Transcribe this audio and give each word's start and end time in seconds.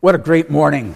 What 0.00 0.14
a 0.14 0.18
great 0.18 0.48
morning. 0.48 0.94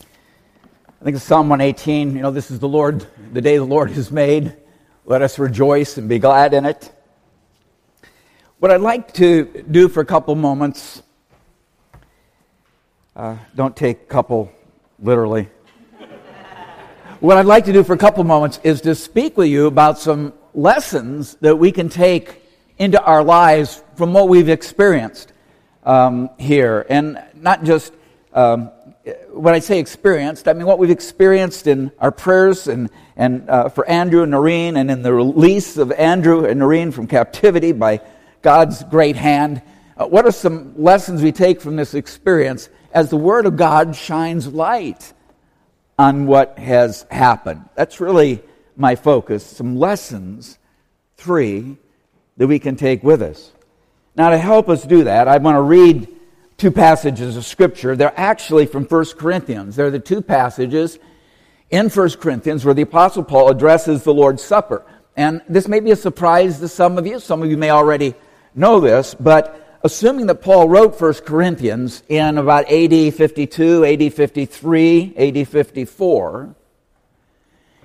I 0.00 1.04
think 1.04 1.14
it's 1.14 1.24
Psalm 1.24 1.48
118. 1.48 2.16
You 2.16 2.22
know, 2.22 2.32
this 2.32 2.50
is 2.50 2.58
the 2.58 2.66
Lord, 2.66 3.06
the 3.32 3.40
day 3.40 3.56
the 3.56 3.62
Lord 3.62 3.92
has 3.92 4.10
made. 4.10 4.56
Let 5.04 5.22
us 5.22 5.38
rejoice 5.38 5.96
and 5.96 6.08
be 6.08 6.18
glad 6.18 6.54
in 6.54 6.64
it. 6.64 6.90
What 8.58 8.72
I'd 8.72 8.80
like 8.80 9.14
to 9.14 9.44
do 9.70 9.88
for 9.88 10.00
a 10.00 10.04
couple 10.04 10.34
moments, 10.34 11.04
uh, 13.14 13.36
don't 13.54 13.76
take 13.76 14.08
couple 14.08 14.50
literally. 14.98 15.48
what 17.20 17.36
I'd 17.36 17.46
like 17.46 17.66
to 17.66 17.72
do 17.72 17.84
for 17.84 17.92
a 17.92 17.98
couple 17.98 18.24
moments 18.24 18.58
is 18.64 18.80
to 18.80 18.96
speak 18.96 19.36
with 19.36 19.50
you 19.50 19.68
about 19.68 20.00
some 20.00 20.32
lessons 20.52 21.36
that 21.36 21.54
we 21.54 21.70
can 21.70 21.88
take 21.88 22.42
into 22.78 23.00
our 23.00 23.22
lives 23.22 23.84
from 23.94 24.12
what 24.12 24.28
we've 24.28 24.48
experienced 24.48 25.30
um, 25.84 26.30
here. 26.38 26.86
And 26.88 27.22
not 27.34 27.64
just 27.64 27.92
um, 28.32 28.70
when 29.30 29.54
I 29.54 29.58
say 29.58 29.78
experienced, 29.78 30.48
I 30.48 30.52
mean 30.52 30.66
what 30.66 30.78
we've 30.78 30.90
experienced 30.90 31.66
in 31.66 31.92
our 31.98 32.10
prayers 32.10 32.66
and, 32.66 32.90
and 33.16 33.48
uh, 33.48 33.68
for 33.68 33.86
Andrew 33.86 34.22
and 34.22 34.32
Norine 34.32 34.76
and 34.76 34.90
in 34.90 35.02
the 35.02 35.12
release 35.12 35.76
of 35.76 35.92
Andrew 35.92 36.44
and 36.44 36.60
Norine 36.60 36.92
from 36.92 37.06
captivity 37.06 37.72
by 37.72 38.00
God's 38.42 38.82
great 38.84 39.16
hand. 39.16 39.62
Uh, 39.96 40.06
what 40.06 40.26
are 40.26 40.32
some 40.32 40.74
lessons 40.76 41.22
we 41.22 41.32
take 41.32 41.60
from 41.60 41.76
this 41.76 41.94
experience 41.94 42.68
as 42.92 43.10
the 43.10 43.16
Word 43.16 43.46
of 43.46 43.56
God 43.56 43.94
shines 43.94 44.48
light 44.48 45.12
on 45.98 46.26
what 46.26 46.58
has 46.58 47.06
happened? 47.10 47.68
That's 47.74 48.00
really 48.00 48.42
my 48.76 48.96
focus. 48.96 49.44
Some 49.44 49.76
lessons, 49.76 50.58
three, 51.16 51.76
that 52.36 52.46
we 52.46 52.58
can 52.58 52.74
take 52.74 53.02
with 53.02 53.22
us. 53.22 53.52
Now, 54.16 54.30
to 54.30 54.38
help 54.38 54.68
us 54.68 54.84
do 54.84 55.04
that, 55.04 55.26
I 55.26 55.38
want 55.38 55.56
to 55.56 55.62
read 55.62 56.08
two 56.56 56.70
passages 56.70 57.36
of 57.36 57.44
Scripture. 57.44 57.96
They're 57.96 58.18
actually 58.18 58.66
from 58.66 58.84
1 58.84 59.04
Corinthians. 59.18 59.74
They're 59.74 59.90
the 59.90 59.98
two 59.98 60.22
passages 60.22 60.98
in 61.70 61.88
1 61.88 62.10
Corinthians 62.12 62.64
where 62.64 62.74
the 62.74 62.82
Apostle 62.82 63.24
Paul 63.24 63.48
addresses 63.48 64.04
the 64.04 64.14
Lord's 64.14 64.42
Supper. 64.42 64.84
And 65.16 65.42
this 65.48 65.66
may 65.66 65.80
be 65.80 65.90
a 65.90 65.96
surprise 65.96 66.60
to 66.60 66.68
some 66.68 66.96
of 66.96 67.06
you. 67.06 67.18
Some 67.18 67.42
of 67.42 67.50
you 67.50 67.56
may 67.56 67.70
already 67.70 68.14
know 68.54 68.78
this, 68.78 69.14
but 69.14 69.78
assuming 69.82 70.26
that 70.26 70.36
Paul 70.36 70.68
wrote 70.68 71.00
1 71.00 71.14
Corinthians 71.26 72.04
in 72.08 72.38
about 72.38 72.70
AD 72.70 73.14
52, 73.14 73.84
AD 73.84 74.14
53, 74.14 75.14
AD 75.16 75.48
54, 75.48 76.54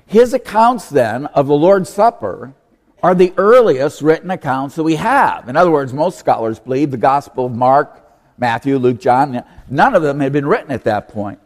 his 0.06 0.34
accounts 0.34 0.90
then 0.90 1.26
of 1.28 1.48
the 1.48 1.56
Lord's 1.56 1.90
Supper 1.90 2.54
are 3.02 3.16
the 3.16 3.34
earliest 3.38 4.02
written 4.02 4.30
accounts 4.32 4.76
that 4.76 4.84
we 4.84 4.96
have. 4.96 5.48
In 5.48 5.56
other 5.56 5.72
words, 5.72 5.94
most 5.94 6.20
scholars 6.20 6.60
believe 6.60 6.92
the 6.92 6.98
Gospel 6.98 7.46
of 7.46 7.56
Mark, 7.56 8.06
Matthew, 8.38 8.78
Luke, 8.78 9.00
John, 9.00 9.44
none 9.70 9.96
of 9.96 10.02
them 10.02 10.20
had 10.20 10.34
been 10.34 10.46
written 10.46 10.72
at 10.72 10.84
that 10.84 11.08
point. 11.10 11.40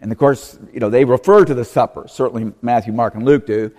And 0.00 0.10
of 0.10 0.18
course, 0.18 0.58
you 0.72 0.80
know, 0.80 0.90
they 0.90 1.04
refer 1.04 1.44
to 1.44 1.54
the 1.54 1.64
supper. 1.64 2.06
Certainly 2.08 2.52
Matthew, 2.60 2.92
Mark, 2.92 3.14
and 3.14 3.24
Luke 3.24 3.46
do. 3.46 3.70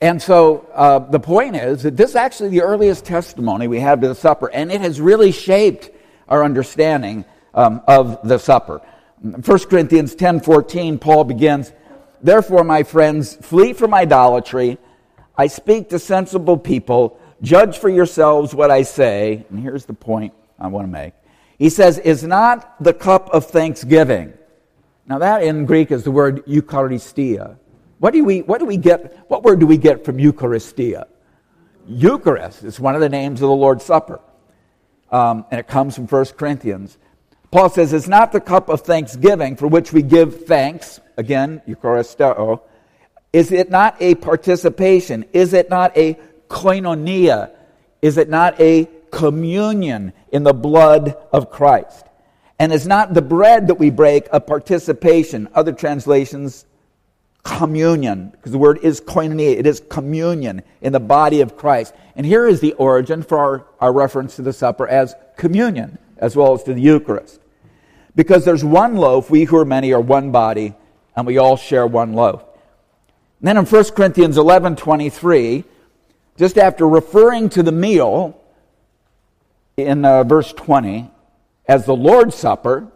And 0.00 0.20
so 0.20 0.68
uh, 0.74 0.98
the 0.98 1.20
point 1.20 1.56
is 1.56 1.82
that 1.82 1.96
this 1.96 2.10
is 2.10 2.16
actually 2.16 2.50
the 2.50 2.62
earliest 2.62 3.04
testimony 3.04 3.66
we 3.66 3.80
have 3.80 4.00
to 4.00 4.08
the 4.08 4.14
supper, 4.14 4.50
and 4.50 4.70
it 4.70 4.80
has 4.80 5.00
really 5.00 5.32
shaped 5.32 5.90
our 6.28 6.44
understanding 6.44 7.24
um, 7.54 7.82
of 7.88 8.20
the 8.26 8.38
supper. 8.38 8.80
1 9.22 9.42
Corinthians 9.42 10.14
10:14, 10.14 11.00
Paul 11.00 11.24
begins, 11.24 11.72
"Therefore, 12.22 12.62
my 12.62 12.84
friends, 12.84 13.34
flee 13.34 13.72
from 13.72 13.92
idolatry." 13.92 14.78
I 15.38 15.46
speak 15.46 15.88
to 15.90 16.00
sensible 16.00 16.58
people. 16.58 17.18
Judge 17.40 17.78
for 17.78 17.88
yourselves 17.88 18.54
what 18.54 18.72
I 18.72 18.82
say. 18.82 19.46
And 19.48 19.60
here's 19.60 19.84
the 19.84 19.94
point 19.94 20.34
I 20.58 20.66
want 20.66 20.88
to 20.88 20.92
make. 20.92 21.14
He 21.58 21.70
says, 21.70 21.98
is 21.98 22.24
not 22.24 22.82
the 22.82 22.92
cup 22.92 23.30
of 23.30 23.46
thanksgiving. 23.46 24.34
Now, 25.06 25.18
that 25.18 25.44
in 25.44 25.64
Greek 25.64 25.92
is 25.92 26.02
the 26.02 26.10
word 26.10 26.44
Eucharistia. 26.46 27.56
What 27.98 28.12
do 28.12 28.24
we, 28.24 28.42
what 28.42 28.58
do 28.58 28.66
we 28.66 28.76
get? 28.76 29.24
What 29.28 29.44
word 29.44 29.60
do 29.60 29.66
we 29.66 29.76
get 29.76 30.04
from 30.04 30.18
Eucharistia? 30.18 31.06
Eucharist 31.86 32.64
is 32.64 32.78
one 32.78 32.94
of 32.94 33.00
the 33.00 33.08
names 33.08 33.40
of 33.40 33.48
the 33.48 33.54
Lord's 33.54 33.84
Supper. 33.84 34.20
Um, 35.10 35.46
and 35.50 35.58
it 35.58 35.68
comes 35.68 35.94
from 35.94 36.06
1 36.06 36.24
Corinthians. 36.36 36.98
Paul 37.50 37.70
says, 37.70 37.92
It's 37.92 38.08
not 38.08 38.32
the 38.32 38.40
cup 38.40 38.68
of 38.68 38.82
thanksgiving 38.82 39.56
for 39.56 39.68
which 39.68 39.92
we 39.92 40.02
give 40.02 40.44
thanks, 40.44 41.00
again, 41.16 41.62
Eucharisteo, 41.66 42.60
is 43.32 43.52
it 43.52 43.70
not 43.70 43.96
a 44.00 44.14
participation? 44.14 45.24
Is 45.32 45.52
it 45.52 45.68
not 45.68 45.96
a 45.96 46.18
koinonia? 46.48 47.50
Is 48.00 48.16
it 48.16 48.28
not 48.28 48.58
a 48.60 48.88
communion 49.10 50.12
in 50.32 50.44
the 50.44 50.54
blood 50.54 51.16
of 51.32 51.50
Christ? 51.50 52.06
And 52.58 52.72
is 52.72 52.86
not 52.86 53.14
the 53.14 53.22
bread 53.22 53.68
that 53.68 53.76
we 53.76 53.90
break 53.90 54.28
a 54.32 54.40
participation? 54.40 55.48
Other 55.54 55.72
translations, 55.72 56.64
communion, 57.44 58.30
because 58.30 58.52
the 58.52 58.58
word 58.58 58.78
is 58.82 59.00
koinonia. 59.00 59.56
It 59.56 59.66
is 59.66 59.80
communion 59.88 60.62
in 60.80 60.92
the 60.92 61.00
body 61.00 61.40
of 61.40 61.56
Christ. 61.56 61.94
And 62.16 62.26
here 62.26 62.48
is 62.48 62.60
the 62.60 62.72
origin 62.74 63.22
for 63.22 63.38
our, 63.38 63.66
our 63.80 63.92
reference 63.92 64.36
to 64.36 64.42
the 64.42 64.52
supper 64.52 64.88
as 64.88 65.14
communion, 65.36 65.98
as 66.16 66.34
well 66.34 66.54
as 66.54 66.62
to 66.64 66.74
the 66.74 66.80
Eucharist. 66.80 67.40
Because 68.16 68.44
there's 68.44 68.64
one 68.64 68.96
loaf, 68.96 69.30
we 69.30 69.44
who 69.44 69.56
are 69.58 69.64
many 69.64 69.92
are 69.92 70.00
one 70.00 70.32
body, 70.32 70.74
and 71.14 71.26
we 71.26 71.38
all 71.38 71.56
share 71.56 71.86
one 71.86 72.14
loaf. 72.14 72.47
Then 73.40 73.56
in 73.56 73.64
1 73.64 73.84
Corinthians 73.90 74.36
11 74.36 74.76
23, 74.76 75.64
just 76.36 76.58
after 76.58 76.88
referring 76.88 77.48
to 77.50 77.62
the 77.62 77.72
meal 77.72 78.40
in 79.76 80.04
uh, 80.04 80.24
verse 80.24 80.52
20 80.52 81.10
as 81.66 81.84
the 81.86 81.94
Lord's 81.94 82.34
Supper, 82.34 82.88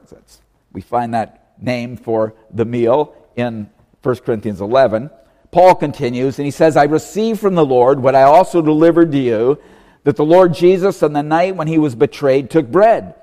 we 0.73 0.81
find 0.81 1.15
that 1.15 1.55
name 1.61 1.97
for 1.97 2.35
the 2.53 2.65
meal 2.65 3.15
in 3.37 3.71
1 4.03 4.17
Corinthians 4.17 4.61
11. 4.61 5.11
Paul 5.51 5.75
continues 5.75 6.39
and 6.39 6.47
he 6.47 6.51
says, 6.51 6.77
I 6.77 6.85
received 6.85 7.41
from 7.41 7.55
the 7.55 7.65
Lord 7.65 8.01
what 8.01 8.15
I 8.15 8.23
also 8.23 8.63
delivered 8.63 9.13
to 9.13 9.19
you 9.19 9.59
that 10.05 10.17
the 10.17 10.25
Lord 10.25 10.55
Jesus, 10.55 11.03
on 11.03 11.13
the 11.13 11.23
night 11.23 11.55
when 11.55 11.69
he 11.69 11.79
was 11.79 11.95
betrayed, 11.95 12.51
took 12.51 12.67
bread. 12.67 13.15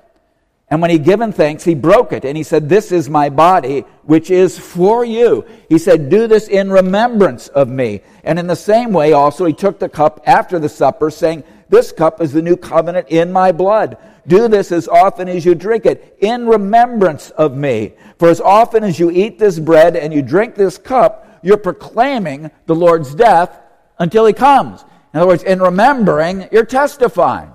And 0.70 0.80
when 0.80 0.92
he 0.92 0.98
given 0.98 1.32
thanks, 1.32 1.64
he 1.64 1.74
broke 1.74 2.12
it 2.12 2.24
and 2.24 2.36
he 2.36 2.44
said, 2.44 2.68
This 2.68 2.92
is 2.92 3.10
my 3.10 3.28
body, 3.28 3.80
which 4.04 4.30
is 4.30 4.56
for 4.56 5.04
you. 5.04 5.44
He 5.68 5.78
said, 5.78 6.08
Do 6.08 6.28
this 6.28 6.46
in 6.46 6.70
remembrance 6.70 7.48
of 7.48 7.68
me. 7.68 8.02
And 8.22 8.38
in 8.38 8.46
the 8.46 8.54
same 8.54 8.92
way, 8.92 9.12
also, 9.12 9.46
he 9.46 9.52
took 9.52 9.80
the 9.80 9.88
cup 9.88 10.22
after 10.26 10.60
the 10.60 10.68
supper, 10.68 11.10
saying, 11.10 11.42
This 11.68 11.90
cup 11.90 12.20
is 12.20 12.32
the 12.32 12.40
new 12.40 12.56
covenant 12.56 13.08
in 13.08 13.32
my 13.32 13.50
blood. 13.50 13.96
Do 14.28 14.46
this 14.46 14.70
as 14.70 14.86
often 14.86 15.28
as 15.28 15.44
you 15.44 15.56
drink 15.56 15.86
it 15.86 16.16
in 16.20 16.46
remembrance 16.46 17.30
of 17.30 17.56
me. 17.56 17.94
For 18.18 18.28
as 18.28 18.40
often 18.40 18.84
as 18.84 18.96
you 18.96 19.10
eat 19.10 19.40
this 19.40 19.58
bread 19.58 19.96
and 19.96 20.14
you 20.14 20.22
drink 20.22 20.54
this 20.54 20.78
cup, 20.78 21.40
you're 21.42 21.56
proclaiming 21.56 22.48
the 22.66 22.76
Lord's 22.76 23.12
death 23.12 23.58
until 23.98 24.24
he 24.24 24.32
comes. 24.32 24.84
In 25.12 25.18
other 25.18 25.26
words, 25.26 25.42
in 25.42 25.60
remembering, 25.60 26.48
you're 26.52 26.64
testifying. 26.64 27.50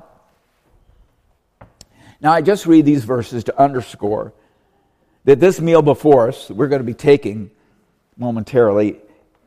Now, 2.21 2.31
I 2.31 2.41
just 2.41 2.65
read 2.65 2.85
these 2.85 3.03
verses 3.03 3.43
to 3.45 3.61
underscore 3.61 4.33
that 5.25 5.39
this 5.39 5.59
meal 5.59 5.81
before 5.81 6.29
us, 6.29 6.49
we're 6.49 6.67
going 6.67 6.79
to 6.79 6.85
be 6.85 6.93
taking 6.93 7.51
momentarily, 8.17 8.99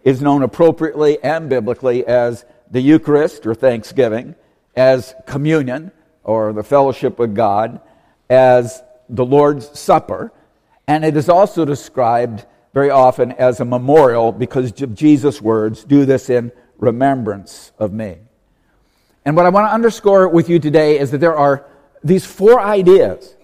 is 0.04 0.20
known 0.20 0.42
appropriately 0.42 1.22
and 1.22 1.48
biblically 1.48 2.06
as 2.06 2.44
the 2.70 2.80
Eucharist 2.80 3.46
or 3.46 3.54
Thanksgiving, 3.54 4.34
as 4.76 5.14
communion 5.26 5.90
or 6.24 6.52
the 6.52 6.62
fellowship 6.62 7.18
with 7.18 7.34
God, 7.34 7.80
as 8.28 8.82
the 9.08 9.24
Lord's 9.24 9.78
Supper, 9.78 10.32
and 10.86 11.04
it 11.04 11.16
is 11.16 11.28
also 11.28 11.64
described 11.64 12.44
very 12.74 12.90
often 12.90 13.32
as 13.32 13.60
a 13.60 13.64
memorial 13.64 14.32
because 14.32 14.80
of 14.82 14.94
Jesus' 14.94 15.40
words 15.40 15.84
do 15.84 16.04
this 16.04 16.30
in 16.30 16.52
remembrance 16.76 17.72
of 17.78 17.92
me. 17.92 18.18
And 19.24 19.36
what 19.36 19.46
I 19.46 19.48
want 19.50 19.68
to 19.68 19.72
underscore 19.72 20.28
with 20.28 20.48
you 20.48 20.58
today 20.58 20.98
is 20.98 21.10
that 21.10 21.18
there 21.18 21.36
are 21.36 21.66
these 22.02 22.24
four 22.24 22.60
ideas 22.60 23.34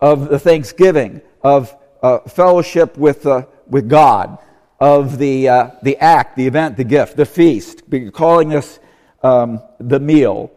of 0.00 0.28
the 0.28 0.38
thanksgiving, 0.38 1.22
of 1.42 1.74
uh, 2.02 2.18
fellowship 2.20 2.96
with, 2.96 3.26
uh, 3.26 3.46
with 3.66 3.88
God, 3.88 4.38
of 4.80 5.18
the, 5.18 5.48
uh, 5.48 5.70
the 5.82 5.96
act, 5.98 6.36
the 6.36 6.46
event, 6.46 6.76
the 6.76 6.84
gift, 6.84 7.16
the 7.16 7.26
feast, 7.26 7.82
calling 8.12 8.50
this 8.50 8.78
um, 9.22 9.62
the 9.80 9.98
meal, 9.98 10.52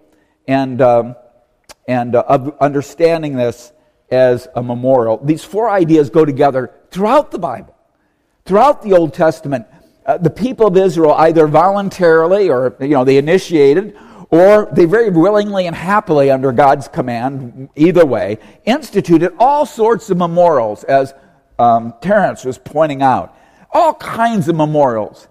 and, 0.48 0.81
um, 0.81 1.16
and 1.88 2.16
uh, 2.16 2.24
of 2.27 2.57
understanding 2.60 3.36
this 3.36 3.72
as 4.12 4.48
a 4.56 4.63
memorial. 4.63 5.18
These 5.24 5.44
four 5.44 5.69
ideas 5.69 6.10
go 6.10 6.25
together 6.25 6.74
throughout 6.92 7.31
the 7.31 7.39
Bible. 7.39 7.75
Throughout 8.45 8.81
the 8.81 8.94
Old 8.94 9.13
Testament, 9.13 9.68
uh, 10.06 10.18
the 10.18 10.30
people 10.30 10.68
of 10.68 10.77
Israel 10.77 11.13
either 11.13 11.48
voluntarily 11.48 12.50
or 12.50 12.77
you 12.80 12.89
know 12.89 13.04
they 13.04 13.18
initiated 13.18 13.98
or 14.29 14.68
they 14.71 14.85
very 14.85 15.09
willingly 15.09 15.68
and 15.68 15.75
happily, 15.75 16.29
under 16.29 16.51
God's 16.51 16.88
command, 16.88 17.69
either 17.75 18.06
way, 18.06 18.39
instituted 18.65 19.33
all 19.39 19.65
sorts 19.65 20.09
of 20.09 20.18
memorials, 20.18 20.83
as 20.83 21.13
um, 21.59 21.94
Terence 22.01 22.44
was 22.44 22.57
pointing 22.57 23.01
out. 23.01 23.35
All 23.71 23.94
kinds 23.94 24.47
of 24.47 24.56
memorials 24.56 25.27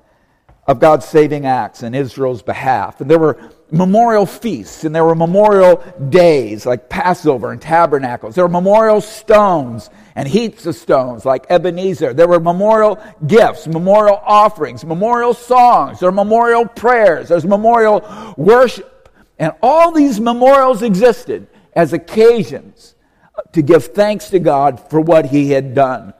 of 0.66 0.80
God's 0.80 1.06
saving 1.06 1.46
acts 1.46 1.82
in 1.82 1.94
Israel's 1.94 2.42
behalf. 2.42 3.00
And 3.00 3.10
there 3.10 3.18
were 3.18 3.38
memorial 3.70 4.26
feasts 4.26 4.84
and 4.84 4.94
there 4.94 5.04
were 5.04 5.14
memorial 5.14 5.82
days 6.08 6.66
like 6.66 6.88
Passover 6.88 7.50
and 7.50 7.60
tabernacles. 7.60 8.34
There 8.34 8.44
were 8.44 8.50
memorial 8.50 9.00
stones 9.00 9.90
and 10.14 10.28
heaps 10.28 10.66
of 10.66 10.76
stones 10.76 11.24
like 11.24 11.46
Ebenezer. 11.50 12.14
There 12.14 12.28
were 12.28 12.40
memorial 12.40 13.02
gifts, 13.26 13.66
memorial 13.66 14.20
offerings, 14.24 14.84
memorial 14.84 15.34
songs. 15.34 16.00
There 16.00 16.08
were 16.10 16.14
memorial 16.14 16.66
prayers. 16.66 17.28
There's 17.28 17.44
memorial 17.44 18.34
worship. 18.36 19.08
And 19.38 19.52
all 19.62 19.92
these 19.92 20.20
memorials 20.20 20.82
existed 20.82 21.48
as 21.74 21.92
occasions 21.92 22.94
to 23.52 23.62
give 23.62 23.86
thanks 23.86 24.30
to 24.30 24.38
God 24.38 24.88
for 24.88 25.00
what 25.00 25.26
he 25.26 25.50
had 25.50 25.74
done. 25.74 26.14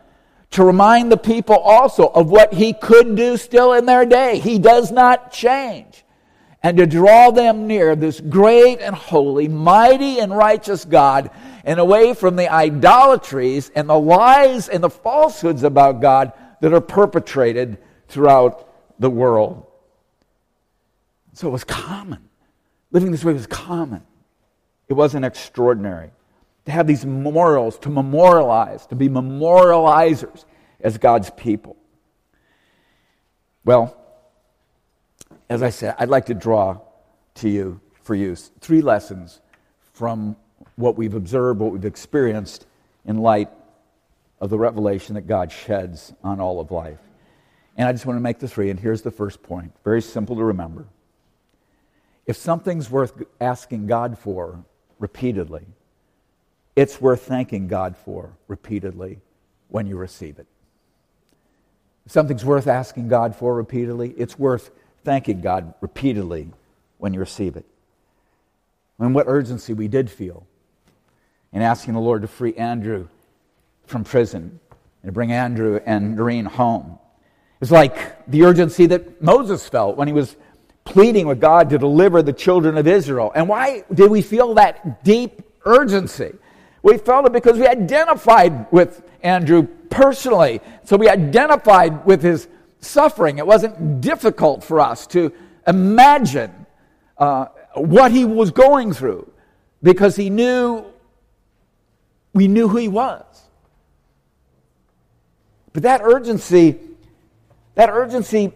To 0.51 0.65
remind 0.65 1.11
the 1.11 1.17
people 1.17 1.57
also 1.57 2.09
of 2.09 2.31
what 2.31 2.53
he 2.53 2.73
could 2.73 3.17
do 3.17 3.37
still 3.37 3.73
in 3.73 3.87
their 3.87 4.05
day. 4.05 4.39
He 4.39 4.59
does 4.59 4.91
not 4.91 5.33
change. 5.33 6.05
And 6.63 6.77
to 6.79 6.87
draw 6.87 7.31
them 7.31 7.67
near 7.67 7.95
this 7.95 8.21
great 8.21 8.81
and 8.81 8.95
holy, 8.95 9.47
mighty 9.47 10.19
and 10.19 10.37
righteous 10.37 10.85
God 10.85 11.31
and 11.65 11.79
away 11.81 12.15
from 12.15 12.37
the 12.37 12.51
idolatries 12.51 13.71
and 13.75 13.89
the 13.89 13.99
lies 13.99 14.69
and 14.69 14.83
the 14.83 14.91
falsehoods 14.91 15.63
about 15.65 16.01
God 16.01 16.33
that 16.61 16.73
are 16.73 16.81
perpetrated 16.81 17.79
throughout 18.09 18.69
the 18.99 19.11
world. 19.11 19.67
So 21.35 21.49
it 21.49 21.51
was 21.51 21.65
common. 21.65 22.29
Living 22.93 23.11
this 23.11 23.25
way 23.25 23.33
was 23.33 23.47
common. 23.47 24.03
It 24.89 24.95
wasn't 24.95 25.25
extraordinary. 25.25 26.11
To 26.65 26.73
have 26.73 26.87
these 26.87 27.05
memorials, 27.05 27.79
to 27.81 27.91
memorialize, 27.91 28.87
to 28.87 28.95
be 28.95 29.09
memorializers 29.09 30.45
as 30.81 30.99
God's 30.99 31.31
people. 31.31 31.77
Well, 33.65 33.97
as 35.49 35.63
I 35.63 35.71
said, 35.71 35.95
I'd 35.99 36.09
like 36.09 36.27
to 36.27 36.35
draw 36.35 36.81
to 37.37 37.49
you, 37.49 37.81
for 38.03 38.15
you, 38.15 38.35
three 38.37 38.83
lessons 38.83 39.41
from 39.93 40.37
what 40.77 40.97
we've 40.97 41.15
observed, 41.15 41.61
what 41.61 41.73
we've 41.73 41.85
experienced 41.85 42.67
in 43.05 43.19
light 43.19 43.51
of 44.41 44.51
the 44.51 44.59
revelation 44.59 45.15
that 45.15 45.27
God 45.27 45.51
sheds 45.51 46.13
on 46.23 46.41
all 46.41 46.61
of 46.61 46.71
life. 46.71 47.01
And 47.77 47.89
I 47.89 47.93
just 47.93 48.07
want 48.07 48.17
to 48.17 48.23
make 48.23 48.39
the 48.39 48.49
three, 48.49 48.71
and 48.71 48.81
here's 48.81 49.03
the 49.03 49.11
first 49.11 49.43
point. 49.43 49.73
Very 49.85 50.03
simple 50.03 50.37
to 50.37 50.45
remember. 50.45 50.87
If 52.27 52.37
something's 52.37 52.91
worth 52.91 53.23
asking 53.41 53.87
God 53.87 54.19
for 54.19 54.65
repeatedly, 54.99 55.67
it's 56.75 57.01
worth 57.01 57.23
thanking 57.23 57.69
God 57.69 57.97
for 57.97 58.33
repeatedly 58.49 59.21
when 59.69 59.87
you 59.87 59.97
receive 59.97 60.39
it. 60.39 60.47
If 62.05 62.13
something's 62.13 62.45
worth 62.45 62.67
asking 62.67 63.09
God 63.09 63.35
for 63.35 63.55
repeatedly, 63.55 64.15
it's 64.17 64.39
worth 64.39 64.71
thanking 65.07 65.41
God 65.41 65.73
repeatedly 65.81 66.49
when 66.99 67.15
you 67.15 67.21
receive 67.21 67.57
it. 67.57 67.65
And 68.99 69.15
what 69.15 69.27
urgency 69.29 69.73
we 69.73 69.87
did 69.87 70.11
feel 70.11 70.45
in 71.53 71.63
asking 71.63 71.95
the 71.95 72.01
Lord 72.01 72.23
to 72.23 72.29
free 72.29 72.55
Andrew 72.55 73.07
from 73.87 74.03
prison 74.03 74.59
and 75.03 75.09
to 75.09 75.13
bring 75.13 75.31
Andrew 75.31 75.79
and 75.87 76.19
Norine 76.19 76.49
home. 76.49 76.99
It's 77.61 77.71
like 77.71 78.27
the 78.27 78.43
urgency 78.43 78.87
that 78.87 79.23
Moses 79.23 79.69
felt 79.69 79.97
when 79.97 80.09
he 80.09 80.13
was 80.13 80.35
pleading 80.85 81.29
with 81.29 81.41
God 81.41 81.71
to 81.71 81.79
deliver 81.79 82.21
the 82.21 82.33
children 82.33 82.77
of 82.77 82.89
Israel. 82.89 83.31
And 83.33 83.49
why 83.49 83.85
did 83.95 84.11
we 84.11 84.23
feel 84.23 84.55
that 84.55 85.05
deep 85.05 85.41
urgency? 85.65 86.35
We 86.83 86.99
felt 86.99 87.27
it 87.27 87.33
because 87.33 87.59
we 87.59 87.69
identified 87.69 88.73
with 88.73 89.03
Andrew 89.23 89.69
personally. 89.89 90.61
So 90.83 90.97
we 90.97 91.09
identified 91.09 92.05
with 92.05 92.25
his 92.25 92.49
suffering. 92.87 93.39
It 93.39 93.47
wasn't 93.47 94.01
difficult 94.01 94.65
for 94.65 94.81
us 94.81 95.07
to 95.09 95.33
imagine 95.67 96.67
uh, 97.19 97.47
what 97.75 98.13
he 98.13 98.25
was 98.25 98.51
going 98.51 98.93
through 98.93 99.31
because 99.83 100.17
he 100.17 100.31
knew 100.31 100.85
we 102.33 102.49
knew 102.49 102.69
who 102.69 102.77
he 102.77 102.89
was. 102.89 103.25
But 105.73 105.83
that 105.85 106.03
urgency, 106.03 106.79
that 107.75 107.91
urgency 107.91 108.53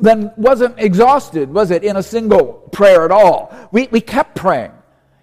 then 0.00 0.32
wasn't 0.36 0.78
exhausted, 0.78 1.52
was 1.52 1.70
it, 1.70 1.84
in 1.84 1.96
a 1.96 2.02
single 2.02 2.68
prayer 2.72 3.04
at 3.04 3.10
all? 3.10 3.54
We, 3.72 3.88
we 3.88 4.00
kept 4.00 4.36
praying. 4.36 4.72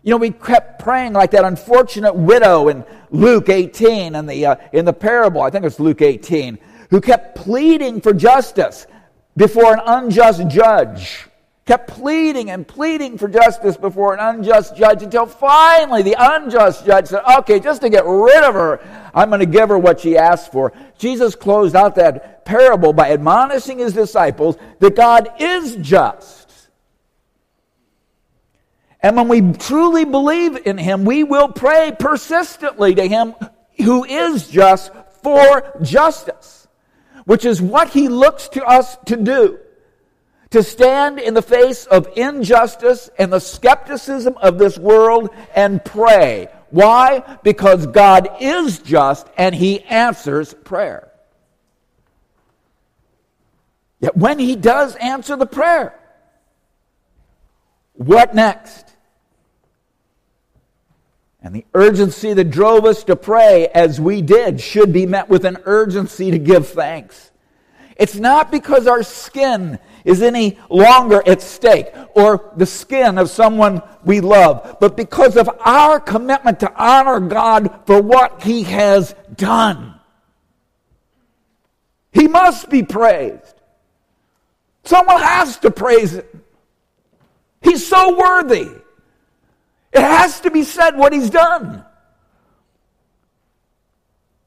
You 0.03 0.11
know, 0.11 0.17
we 0.17 0.31
kept 0.31 0.79
praying 0.79 1.13
like 1.13 1.31
that 1.31 1.45
unfortunate 1.45 2.15
widow 2.15 2.67
in 2.67 2.83
Luke 3.09 3.49
18 3.49 4.15
and 4.15 4.29
the, 4.29 4.45
uh, 4.45 4.55
in 4.73 4.85
the 4.85 4.93
parable, 4.93 5.41
I 5.41 5.49
think 5.49 5.65
it's 5.65 5.79
Luke 5.79 6.01
18, 6.01 6.59
who 6.95 7.01
kept 7.01 7.35
pleading 7.35 7.99
for 7.99 8.13
justice 8.13 8.87
before 9.35 9.73
an 9.73 9.81
unjust 9.85 10.47
judge 10.47 11.27
kept 11.65 11.89
pleading 11.89 12.51
and 12.51 12.65
pleading 12.65 13.17
for 13.17 13.27
justice 13.27 13.75
before 13.75 14.13
an 14.13 14.19
unjust 14.19 14.77
judge 14.77 15.01
until 15.01 15.25
finally 15.25 16.03
the 16.03 16.15
unjust 16.17 16.85
judge 16.85 17.07
said, 17.07 17.21
Okay, 17.39 17.59
just 17.59 17.81
to 17.81 17.89
get 17.89 18.05
rid 18.05 18.43
of 18.45 18.53
her, 18.53 18.79
I'm 19.13 19.29
going 19.29 19.39
to 19.39 19.45
give 19.45 19.69
her 19.69 19.77
what 19.77 19.99
she 19.99 20.15
asked 20.15 20.53
for. 20.53 20.71
Jesus 20.97 21.35
closed 21.35 21.75
out 21.75 21.95
that 21.95 22.45
parable 22.45 22.93
by 22.93 23.11
admonishing 23.11 23.79
his 23.79 23.93
disciples 23.93 24.57
that 24.79 24.95
God 24.95 25.27
is 25.39 25.75
just. 25.77 26.69
And 29.01 29.17
when 29.17 29.27
we 29.27 29.41
truly 29.53 30.05
believe 30.05 30.65
in 30.65 30.77
him, 30.77 31.03
we 31.03 31.23
will 31.23 31.49
pray 31.49 31.91
persistently 31.97 32.95
to 32.95 33.07
him 33.07 33.35
who 33.83 34.05
is 34.05 34.47
just 34.47 34.91
for 35.23 35.77
justice, 35.81 36.64
which 37.25 37.45
is 37.45 37.61
what 37.61 37.89
he 37.89 38.07
looks 38.07 38.47
to 38.49 38.63
us 38.63 38.97
to 39.05 39.17
do 39.17 39.59
to 40.55 40.63
stand 40.63 41.19
in 41.19 41.33
the 41.33 41.41
face 41.41 41.85
of 41.85 42.07
injustice 42.15 43.09
and 43.19 43.33
the 43.33 43.39
skepticism 43.39 44.37
of 44.37 44.57
this 44.57 44.77
world 44.77 45.29
and 45.53 45.83
pray. 45.83 46.47
Why? 46.69 47.39
Because 47.43 47.85
God 47.87 48.29
is 48.39 48.79
just 48.79 49.27
and 49.37 49.53
He 49.53 49.81
answers 49.81 50.53
prayer. 50.53 51.11
Yet 53.99 54.15
when 54.15 54.39
He 54.39 54.55
does 54.55 54.95
answer 54.95 55.35
the 55.35 55.45
prayer, 55.45 55.99
what 57.91 58.33
next? 58.33 58.94
And 61.45 61.53
the 61.53 61.65
urgency 61.75 62.33
that 62.33 62.49
drove 62.49 62.85
us 62.85 63.03
to 63.03 63.15
pray 63.15 63.67
as 63.67 64.01
we 64.01 64.23
did 64.23 64.59
should 64.59 64.91
be 64.91 65.05
met 65.05 65.29
with 65.29 65.45
an 65.45 65.59
urgency 65.65 66.31
to 66.31 66.39
give 66.39 66.67
thanks. 66.67 67.29
It's 67.97 68.15
not 68.15 68.51
because 68.51 68.87
our 68.87 69.03
skin 69.03 69.77
is 70.03 70.23
any 70.23 70.57
longer 70.71 71.21
at 71.27 71.43
stake 71.43 71.89
or 72.15 72.51
the 72.57 72.65
skin 72.65 73.19
of 73.19 73.29
someone 73.29 73.83
we 74.03 74.21
love, 74.21 74.77
but 74.81 74.97
because 74.97 75.37
of 75.37 75.47
our 75.63 75.99
commitment 75.99 76.61
to 76.61 76.83
honor 76.83 77.19
God 77.19 77.81
for 77.85 78.01
what 78.01 78.41
He 78.41 78.63
has 78.63 79.13
done. 79.35 79.99
He 82.11 82.27
must 82.27 82.71
be 82.71 82.81
praised. 82.81 83.53
Someone 84.83 85.21
has 85.21 85.57
to 85.57 85.69
praise 85.69 86.13
Him. 86.13 86.41
He's 87.61 87.85
so 87.85 88.17
worthy. 88.17 88.71
It 89.95 90.01
has 90.01 90.41
to 90.41 90.51
be 90.51 90.63
said 90.63 90.97
what 90.97 91.13
He's 91.13 91.29
done. 91.29 91.85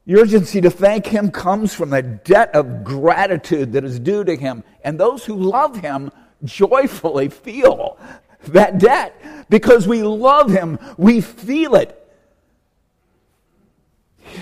The 0.05 0.19
urgency 0.19 0.61
to 0.61 0.69
thank 0.69 1.07
Him 1.07 1.31
comes 1.31 1.73
from 1.73 1.89
the 1.89 2.03
debt 2.03 2.53
of 2.53 2.83
gratitude 2.83 3.73
that 3.73 3.83
is 3.83 3.99
due 3.99 4.23
to 4.23 4.35
Him. 4.35 4.63
And 4.83 4.99
those 4.99 5.25
who 5.25 5.35
love 5.35 5.77
Him 5.77 6.11
joyfully 6.43 7.29
feel 7.29 7.97
that 8.47 8.77
debt. 8.77 9.49
Because 9.49 9.87
we 9.87 10.03
love 10.03 10.51
Him, 10.51 10.77
we 10.97 11.19
feel 11.19 11.75
it. 11.75 11.95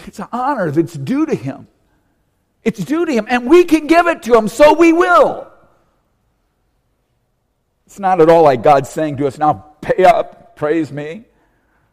It's 0.05 0.19
an 0.19 0.27
honor 0.33 0.71
that's 0.71 0.93
due 0.93 1.25
to 1.25 1.35
Him. 1.35 1.67
It's 2.65 2.83
due 2.83 3.05
to 3.05 3.11
Him, 3.13 3.27
and 3.29 3.49
we 3.49 3.63
can 3.63 3.87
give 3.87 4.07
it 4.07 4.23
to 4.23 4.35
Him, 4.35 4.49
so 4.49 4.73
we 4.73 4.91
will. 4.91 5.49
It's 7.85 7.97
not 7.97 8.19
at 8.19 8.29
all 8.29 8.43
like 8.43 8.61
God 8.61 8.85
saying 8.85 9.15
to 9.17 9.27
us, 9.27 9.37
now 9.37 9.53
pay 9.79 10.03
up, 10.03 10.36
praise 10.57 10.91
me, 10.91 11.25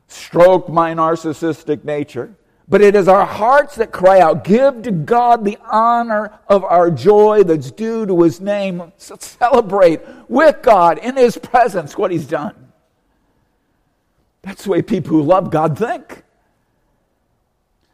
stroke 0.09 0.69
my 0.69 0.95
narcissistic 0.95 1.85
nature. 1.85 2.37
But 2.67 2.81
it 2.81 2.97
is 2.97 3.09
our 3.09 3.27
hearts 3.27 3.77
that 3.77 3.93
cry 3.93 4.21
out, 4.21 4.43
Give 4.43 4.83
to 4.83 4.91
God 4.91 5.45
the 5.45 5.59
honor 5.71 6.39
of 6.49 6.65
our 6.65 6.91
joy 6.91 7.43
that's 7.45 7.71
due 7.71 8.07
to 8.07 8.23
His 8.23 8.41
name. 8.41 8.93
So 8.97 9.17
celebrate 9.21 10.01
with 10.29 10.63
God 10.63 10.99
in 10.99 11.17
His 11.17 11.37
presence 11.37 11.99
what 11.99 12.11
He's 12.11 12.27
done. 12.27 12.55
That's 14.43 14.65
the 14.65 14.71
way 14.71 14.83
people 14.83 15.11
who 15.11 15.23
love 15.23 15.51
God 15.51 15.79
think. 15.79 16.23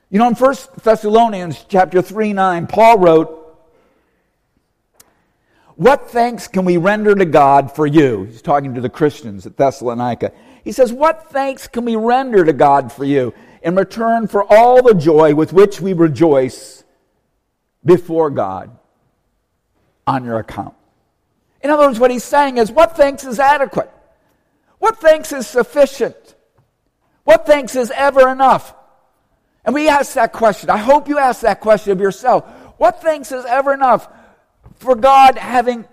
You 0.09 0.19
know, 0.19 0.29
in 0.29 0.35
1 0.35 0.57
Thessalonians 0.83 1.65
chapter 1.69 2.03
3 2.03 2.33
9, 2.33 2.67
Paul 2.69 2.99
wrote, 2.99 3.40
What 5.81 6.11
thanks 6.11 6.47
can 6.47 6.67
we 6.67 6.77
render 6.77 7.15
to 7.15 7.25
God 7.25 7.75
for 7.75 7.87
you? 7.87 8.25
He's 8.25 8.43
talking 8.43 8.75
to 8.75 8.83
the 8.83 8.91
Christians 8.91 9.47
at 9.47 9.57
Thessalonica. 9.57 10.31
He 10.63 10.73
says, 10.73 10.93
What 10.93 11.31
thanks 11.31 11.69
can 11.69 11.87
we 11.87 11.97
render 11.97 12.45
to 12.45 12.53
God 12.53 12.93
for 12.93 13.07
you? 13.07 13.33
in 13.63 13.77
return 13.77 14.27
for 14.27 14.45
all 14.45 14.83
the 14.83 14.95
joy 14.95 15.35
with 15.35 15.55
which 15.55 15.81
we 15.81 15.95
rejoice 15.95 16.85
before 17.85 18.29
God 18.29 18.77
on 20.07 20.25
your 20.25 20.39
account. 20.39 20.75
In 21.63 21.71
other 21.71 21.87
words, 21.87 21.99
what 21.99 22.11
he's 22.11 22.25
saying 22.25 22.59
is 22.59 22.71
what 22.71 22.97
thanks 22.97 23.25
is 23.25 23.39
adequate? 23.39 23.91
What 24.81 24.99
thanks 24.99 25.33
is 25.33 25.47
sufficient? 25.47 26.35
What 27.25 27.47
thanks 27.47 27.77
is 27.77 27.91
ever 27.91 28.29
enough? 28.29 28.75
And 29.65 29.75
we 29.75 29.89
ask 29.89 30.15
that 30.15 30.33
question. 30.33 30.71
I 30.71 30.79
hope 30.79 31.09
you 31.09 31.19
ask 31.19 31.43
that 31.43 31.61
question 31.61 31.93
of 31.93 32.01
yourself. 32.01 32.45
What 32.79 33.03
thanks 33.03 33.31
is 33.31 33.45
ever 33.45 33.75
enough 33.75 34.09
for 34.81 34.95
God 34.95 35.37
having 35.37 35.85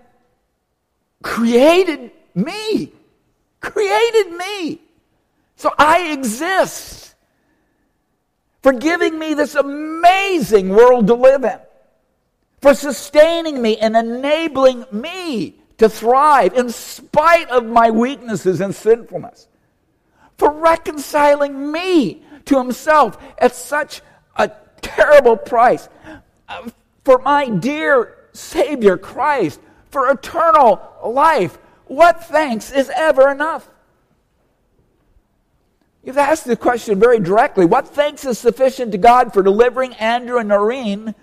created 1.22 2.10
me? 2.34 2.92
Created 3.60 4.32
me. 4.32 4.80
So 5.56 5.70
I 5.78 6.10
exist. 6.12 7.14
For 8.62 8.72
giving 8.72 9.18
me 9.18 9.34
this 9.34 9.54
amazing 9.54 10.70
world 10.70 11.06
to 11.08 11.14
live 11.14 11.44
in. 11.44 11.58
For 12.62 12.74
sustaining 12.74 13.60
me 13.60 13.76
and 13.76 13.94
enabling 13.94 14.86
me 14.90 15.60
to 15.76 15.88
thrive 15.88 16.54
in 16.54 16.70
spite 16.70 17.50
of 17.50 17.66
my 17.66 17.90
weaknesses 17.90 18.60
and 18.60 18.74
sinfulness. 18.74 19.48
For 20.38 20.50
reconciling 20.50 21.70
me 21.70 22.22
to 22.46 22.56
himself 22.56 23.18
at 23.36 23.54
such 23.54 24.00
a 24.36 24.50
terrible 24.80 25.36
price. 25.36 25.88
Uh, 26.48 26.70
for 27.04 27.18
my 27.18 27.48
dear 27.48 28.18
Savior 28.38 28.96
Christ, 28.96 29.60
for 29.90 30.10
eternal 30.10 30.80
life. 31.04 31.58
What 31.86 32.24
thanks 32.24 32.70
is 32.70 32.90
ever 32.94 33.30
enough? 33.30 33.68
You've 36.02 36.18
asked 36.18 36.44
the 36.44 36.56
question 36.56 36.98
very 36.98 37.18
directly. 37.18 37.66
What 37.66 37.88
thanks 37.88 38.24
is 38.24 38.38
sufficient 38.38 38.92
to 38.92 38.98
God 38.98 39.32
for 39.32 39.42
delivering 39.42 39.94
Andrew 39.94 40.38
and 40.38 40.48
Norine 40.48 41.14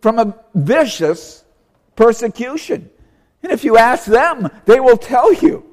from 0.00 0.18
a 0.18 0.36
vicious 0.54 1.44
persecution? 1.94 2.90
And 3.42 3.52
if 3.52 3.64
you 3.64 3.78
ask 3.78 4.04
them, 4.04 4.50
they 4.64 4.80
will 4.80 4.96
tell 4.96 5.32
you. 5.32 5.64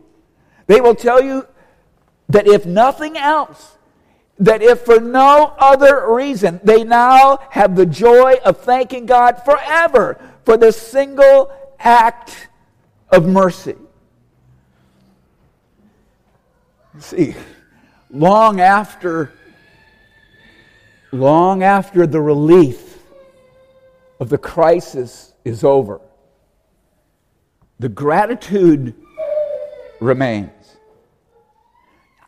They 0.68 0.80
will 0.80 0.96
tell 0.96 1.22
you 1.22 1.48
that 2.30 2.48
if 2.48 2.66
nothing 2.66 3.18
else, 3.18 3.78
that 4.40 4.62
if 4.62 4.82
for 4.82 5.00
no 5.00 5.56
other 5.58 6.12
reason, 6.14 6.60
they 6.64 6.84
now 6.84 7.40
have 7.52 7.76
the 7.76 7.86
joy 7.86 8.36
of 8.46 8.58
thanking 8.62 9.06
God 9.06 9.44
forever 9.44 10.20
for 10.46 10.58
the 10.58 10.72
single 10.72 11.52
act 11.80 12.48
of 13.10 13.28
mercy. 13.28 13.76
See, 17.00 17.36
long 18.10 18.60
after, 18.60 19.34
long 21.12 21.64
after 21.64 22.06
the 22.06 22.22
relief 22.22 23.00
of 24.20 24.30
the 24.30 24.38
crisis 24.38 25.34
is 25.44 25.64
over, 25.64 26.00
the 27.80 27.90
gratitude 27.90 28.94
remains. 30.00 30.52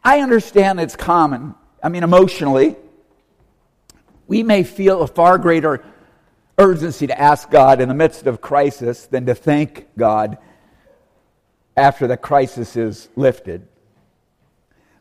I 0.03 0.19
understand 0.21 0.79
it's 0.79 0.95
common. 0.95 1.55
I 1.81 1.89
mean, 1.89 2.03
emotionally, 2.03 2.75
we 4.27 4.43
may 4.43 4.63
feel 4.63 5.01
a 5.01 5.07
far 5.07 5.37
greater 5.37 5.83
urgency 6.57 7.07
to 7.07 7.19
ask 7.19 7.49
God 7.49 7.81
in 7.81 7.89
the 7.89 7.95
midst 7.95 8.27
of 8.27 8.41
crisis 8.41 9.05
than 9.05 9.25
to 9.25 9.35
thank 9.35 9.87
God 9.97 10.37
after 11.75 12.07
the 12.07 12.17
crisis 12.17 12.75
is 12.75 13.09
lifted. 13.15 13.67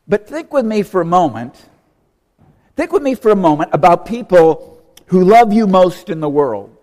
But 0.07 0.29
think 0.29 0.53
with 0.53 0.67
me 0.67 0.83
for 0.83 1.01
a 1.01 1.05
moment. 1.05 1.69
Think 2.77 2.93
with 2.93 3.03
me 3.03 3.15
for 3.15 3.31
a 3.31 3.37
moment 3.37 3.71
about 3.73 4.05
people 4.05 4.83
who 5.07 5.23
love 5.23 5.53
you 5.53 5.67
most 5.67 6.11
in 6.11 6.21
the 6.21 6.29
world. 6.29 6.77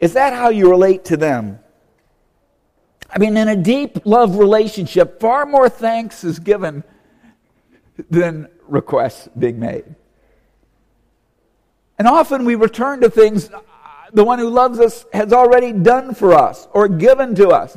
Is 0.00 0.12
that 0.12 0.32
how 0.32 0.50
you 0.50 0.70
relate 0.70 1.04
to 1.06 1.16
them? 1.16 1.58
I 3.10 3.18
mean, 3.18 3.36
in 3.36 3.48
a 3.48 3.56
deep 3.56 4.04
love 4.04 4.36
relationship, 4.36 5.18
far 5.18 5.46
more 5.46 5.68
thanks 5.68 6.24
is 6.24 6.38
given 6.38 6.84
than 8.10 8.48
requests 8.68 9.28
being 9.36 9.58
made. 9.58 9.84
And 11.98 12.06
often 12.06 12.44
we 12.44 12.54
return 12.54 13.00
to 13.00 13.10
things 13.10 13.50
uh, 13.50 13.60
the 14.12 14.24
one 14.24 14.38
who 14.38 14.48
loves 14.48 14.78
us 14.78 15.04
has 15.12 15.32
already 15.32 15.72
done 15.72 16.14
for 16.14 16.32
us 16.32 16.68
or 16.72 16.88
given 16.88 17.34
to 17.36 17.48
us. 17.48 17.76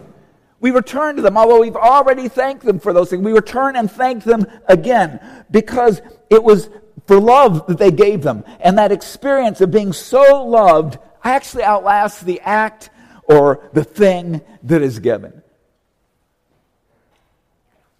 We 0.59 0.69
return 0.69 1.15
to 1.15 1.23
them, 1.23 1.37
although 1.37 1.59
we've 1.59 1.75
already 1.75 2.29
thanked 2.29 2.63
them 2.63 2.79
for 2.79 2.93
those 2.93 3.09
things. 3.09 3.23
We 3.23 3.33
return 3.33 3.75
and 3.75 3.91
thank 3.91 4.23
them 4.23 4.45
again 4.67 5.19
because 5.49 6.01
it 6.29 6.43
was 6.43 6.69
for 7.07 7.19
love 7.19 7.65
that 7.67 7.79
they 7.79 7.91
gave 7.91 8.21
them. 8.21 8.43
And 8.59 8.77
that 8.77 8.91
experience 8.91 9.59
of 9.59 9.71
being 9.71 9.91
so 9.91 10.45
loved 10.45 10.99
actually 11.23 11.63
outlasts 11.63 12.21
the 12.21 12.39
act 12.41 12.91
or 13.23 13.69
the 13.73 13.83
thing 13.83 14.41
that 14.63 14.83
is 14.83 14.99
given. 14.99 15.41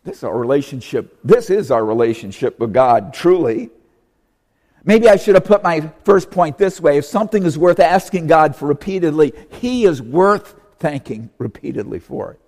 This 0.04 0.18
is 0.18 0.24
our 0.24 0.38
relationship. 0.38 1.18
This 1.24 1.50
is 1.50 1.72
our 1.72 1.84
relationship 1.84 2.60
with 2.60 2.74
God, 2.74 3.13
truly. 3.13 3.70
Maybe 4.84 5.08
I 5.08 5.16
should 5.16 5.36
have 5.36 5.46
put 5.46 5.62
my 5.64 5.92
first 6.04 6.32
point 6.32 6.58
this 6.58 6.82
way. 6.82 6.98
If 6.98 7.06
something 7.06 7.44
is 7.44 7.58
worth 7.58 7.80
asking 7.80 8.28
God 8.28 8.56
for 8.56 8.68
repeatedly, 8.68 9.34
He 9.52 9.86
is 9.86 10.02
worth 10.02 10.56
thanking 10.80 11.30
repeatedly 11.38 12.00
for 12.00 12.32
it. 12.32 12.40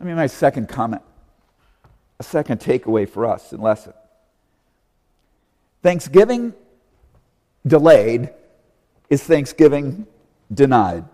Let 0.00 0.06
me 0.06 0.14
my 0.14 0.26
second 0.26 0.68
comment, 0.68 1.02
a 2.18 2.22
second 2.22 2.60
takeaway 2.60 3.08
for 3.08 3.26
us 3.26 3.52
in 3.52 3.60
lesson. 3.60 3.92
Thanksgiving 5.82 6.54
delayed 7.66 8.30
is 9.10 9.22
Thanksgiving 9.22 10.06
denied. 10.52 11.04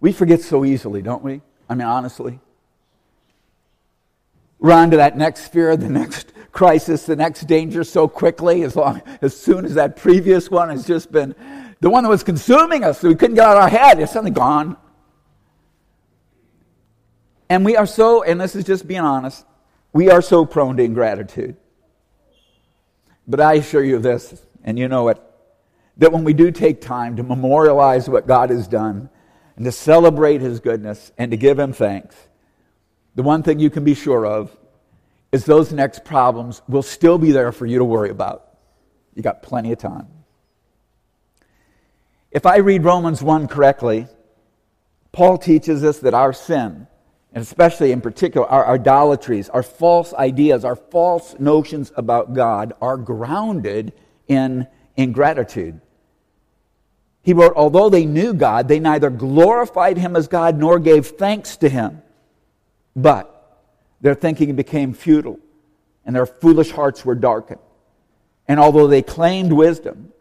We 0.00 0.12
forget 0.12 0.42
so 0.42 0.64
easily, 0.64 1.02
don't 1.02 1.22
we? 1.22 1.40
I 1.68 1.74
mean, 1.74 1.86
honestly. 1.86 2.40
Run 4.64 4.92
to 4.92 4.96
that 4.96 5.14
next 5.14 5.48
fear, 5.48 5.76
the 5.76 5.90
next 5.90 6.32
crisis, 6.50 7.04
the 7.04 7.16
next 7.16 7.42
danger 7.42 7.84
so 7.84 8.08
quickly, 8.08 8.62
as 8.62 8.74
long 8.74 9.02
as 9.20 9.36
soon 9.38 9.66
as 9.66 9.74
that 9.74 9.94
previous 9.94 10.50
one 10.50 10.70
has 10.70 10.86
just 10.86 11.12
been 11.12 11.34
the 11.80 11.90
one 11.90 12.02
that 12.02 12.08
was 12.08 12.22
consuming 12.22 12.82
us, 12.82 13.00
so 13.00 13.08
we 13.08 13.14
couldn't 13.14 13.34
get 13.34 13.44
out 13.44 13.58
of 13.58 13.62
our 13.64 13.68
head, 13.68 14.00
it's 14.00 14.12
suddenly 14.12 14.30
gone. 14.30 14.78
And 17.50 17.62
we 17.62 17.76
are 17.76 17.84
so, 17.84 18.22
and 18.22 18.40
this 18.40 18.56
is 18.56 18.64
just 18.64 18.88
being 18.88 19.02
honest, 19.02 19.44
we 19.92 20.08
are 20.08 20.22
so 20.22 20.46
prone 20.46 20.78
to 20.78 20.82
ingratitude. 20.82 21.56
But 23.28 23.42
I 23.42 23.56
assure 23.56 23.84
you 23.84 23.96
of 23.96 24.02
this, 24.02 24.46
and 24.64 24.78
you 24.78 24.88
know 24.88 25.08
it, 25.08 25.20
that 25.98 26.10
when 26.10 26.24
we 26.24 26.32
do 26.32 26.50
take 26.50 26.80
time 26.80 27.16
to 27.16 27.22
memorialize 27.22 28.08
what 28.08 28.26
God 28.26 28.48
has 28.48 28.66
done 28.66 29.10
and 29.56 29.66
to 29.66 29.72
celebrate 29.72 30.40
His 30.40 30.58
goodness 30.58 31.12
and 31.18 31.30
to 31.32 31.36
give 31.36 31.58
Him 31.58 31.74
thanks, 31.74 32.16
the 33.14 33.22
one 33.22 33.42
thing 33.42 33.58
you 33.58 33.70
can 33.70 33.84
be 33.84 33.94
sure 33.94 34.26
of 34.26 34.56
is 35.32 35.44
those 35.44 35.72
next 35.72 36.04
problems 36.04 36.62
will 36.68 36.82
still 36.82 37.18
be 37.18 37.32
there 37.32 37.52
for 37.52 37.66
you 37.66 37.78
to 37.78 37.84
worry 37.84 38.10
about. 38.10 38.48
You 39.14 39.22
got 39.22 39.42
plenty 39.42 39.72
of 39.72 39.78
time. 39.78 40.08
If 42.30 42.46
I 42.46 42.56
read 42.58 42.84
Romans 42.84 43.22
1 43.22 43.48
correctly, 43.48 44.08
Paul 45.12 45.38
teaches 45.38 45.84
us 45.84 45.98
that 46.00 46.14
our 46.14 46.32
sin, 46.32 46.88
and 47.32 47.42
especially 47.42 47.92
in 47.92 48.00
particular 48.00 48.46
our 48.46 48.68
idolatries, 48.68 49.48
our 49.48 49.62
false 49.62 50.12
ideas, 50.14 50.64
our 50.64 50.76
false 50.76 51.36
notions 51.38 51.92
about 51.96 52.34
God, 52.34 52.72
are 52.80 52.96
grounded 52.96 53.92
in 54.26 54.66
ingratitude. 54.96 55.80
He 57.22 57.32
wrote, 57.32 57.54
Although 57.56 57.88
they 57.88 58.06
knew 58.06 58.34
God, 58.34 58.68
they 58.68 58.80
neither 58.80 59.10
glorified 59.10 59.96
him 59.96 60.14
as 60.14 60.28
God 60.28 60.58
nor 60.58 60.78
gave 60.78 61.06
thanks 61.06 61.56
to 61.56 61.68
him. 61.68 62.02
But 62.96 63.30
their 64.00 64.14
thinking 64.14 64.54
became 64.54 64.92
futile, 64.92 65.38
and 66.04 66.14
their 66.14 66.26
foolish 66.26 66.70
hearts 66.70 67.04
were 67.04 67.14
darkened. 67.14 67.60
And 68.46 68.60
although 68.60 68.86
they 68.86 69.02
claimed 69.02 69.52
wisdom, 69.52 70.12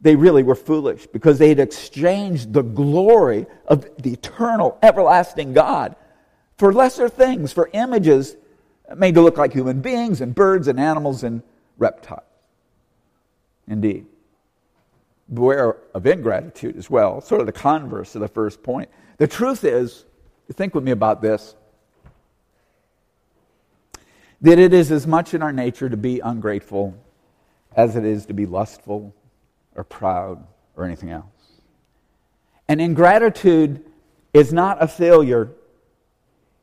they 0.00 0.16
really 0.16 0.42
were 0.42 0.54
foolish 0.54 1.06
because 1.06 1.38
they 1.38 1.50
had 1.50 1.60
exchanged 1.60 2.52
the 2.52 2.62
glory 2.62 3.46
of 3.66 3.88
the 3.98 4.14
eternal, 4.14 4.78
everlasting 4.82 5.52
God 5.52 5.94
for 6.56 6.72
lesser 6.72 7.08
things, 7.08 7.52
for 7.52 7.68
images 7.72 8.36
made 8.96 9.14
to 9.14 9.20
look 9.20 9.36
like 9.36 9.52
human 9.52 9.80
beings 9.80 10.20
and 10.20 10.34
birds 10.34 10.68
and 10.68 10.80
animals 10.80 11.22
and 11.22 11.42
reptiles. 11.78 12.22
Indeed. 13.68 14.06
Beware 15.32 15.76
of 15.94 16.06
ingratitude 16.06 16.76
as 16.76 16.90
well, 16.90 17.20
sort 17.20 17.40
of 17.40 17.46
the 17.46 17.52
converse 17.52 18.14
of 18.14 18.20
the 18.20 18.28
first 18.28 18.62
point. 18.62 18.88
The 19.18 19.28
truth 19.28 19.64
is, 19.64 20.06
think 20.52 20.74
with 20.74 20.82
me 20.82 20.90
about 20.90 21.22
this, 21.22 21.54
that 24.40 24.58
it 24.58 24.72
is 24.72 24.90
as 24.90 25.06
much 25.06 25.34
in 25.34 25.42
our 25.42 25.52
nature 25.52 25.88
to 25.88 25.96
be 25.96 26.20
ungrateful 26.20 26.94
as 27.76 27.96
it 27.96 28.04
is 28.04 28.26
to 28.26 28.32
be 28.32 28.46
lustful 28.46 29.14
or 29.74 29.84
proud 29.84 30.44
or 30.76 30.84
anything 30.84 31.10
else. 31.10 31.26
And 32.68 32.80
ingratitude 32.80 33.84
is 34.32 34.52
not 34.52 34.82
a 34.82 34.88
failure 34.88 35.50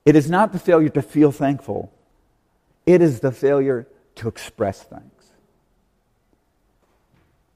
it 0.07 0.15
is 0.15 0.29
not 0.29 0.53
the 0.53 0.59
failure 0.59 0.87
to 0.87 1.01
feel 1.01 1.33
thankful, 1.33 1.91
it 2.85 3.01
is 3.01 3.19
the 3.19 3.33
failure 3.33 3.85
to 4.15 4.29
express 4.29 4.81
thanks. 4.81 5.25